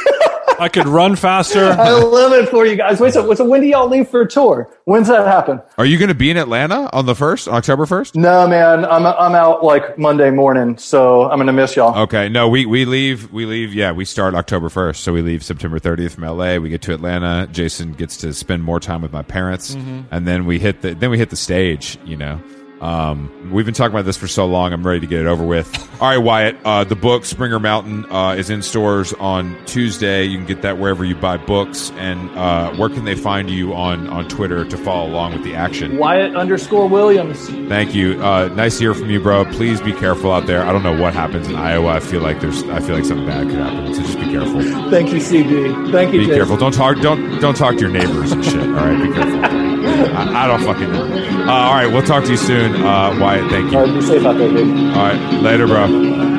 [0.58, 1.64] I could run faster.
[1.78, 3.00] I love it for you guys.
[3.00, 4.70] Wait, so, so when do y'all leave for a tour?
[4.84, 5.60] When's that happen?
[5.78, 8.14] Are you going to be in Atlanta on the first, October first?
[8.14, 8.84] No, man.
[8.84, 11.96] I'm I'm out like Monday morning, so I'm gonna miss y'all.
[12.02, 13.74] Okay, no, we we leave we leave.
[13.74, 16.56] Yeah, we start October first, so we leave September 30th from LA.
[16.56, 17.46] We get to Atlanta.
[17.48, 20.02] Jason gets to spend more time with my parents, mm-hmm.
[20.10, 21.98] and then we hit the then we hit the stage.
[22.04, 22.40] You know.
[22.80, 24.72] Um, we've been talking about this for so long.
[24.72, 25.74] I'm ready to get it over with.
[26.00, 26.56] All right, Wyatt.
[26.64, 30.24] Uh, the book Springer Mountain uh, is in stores on Tuesday.
[30.24, 31.90] You can get that wherever you buy books.
[31.96, 35.54] And uh, where can they find you on on Twitter to follow along with the
[35.54, 35.96] action?
[35.96, 37.48] Wyatt underscore Williams.
[37.68, 38.22] Thank you.
[38.22, 39.46] Uh, nice to hear from you, bro.
[39.52, 40.62] Please be careful out there.
[40.62, 41.94] I don't know what happens in Iowa.
[41.94, 42.62] I feel like there's.
[42.64, 43.94] I feel like something bad could happen.
[43.94, 44.60] So just be careful.
[44.90, 45.92] Thank you, CB.
[45.92, 46.38] Thank you, Be Jason.
[46.40, 46.56] careful.
[46.58, 47.00] Don't talk.
[47.00, 48.60] Don't don't talk to your neighbors and shit.
[48.60, 49.02] All right.
[49.02, 49.66] Be careful.
[50.14, 51.04] I, I don't fucking know.
[51.04, 51.86] Uh, all right.
[51.86, 53.50] We'll talk to you soon, uh, Wyatt.
[53.50, 53.78] Thank you.
[53.78, 54.68] All right, be safe out there, dude.
[54.96, 55.40] All right.
[55.42, 56.35] Later, bro.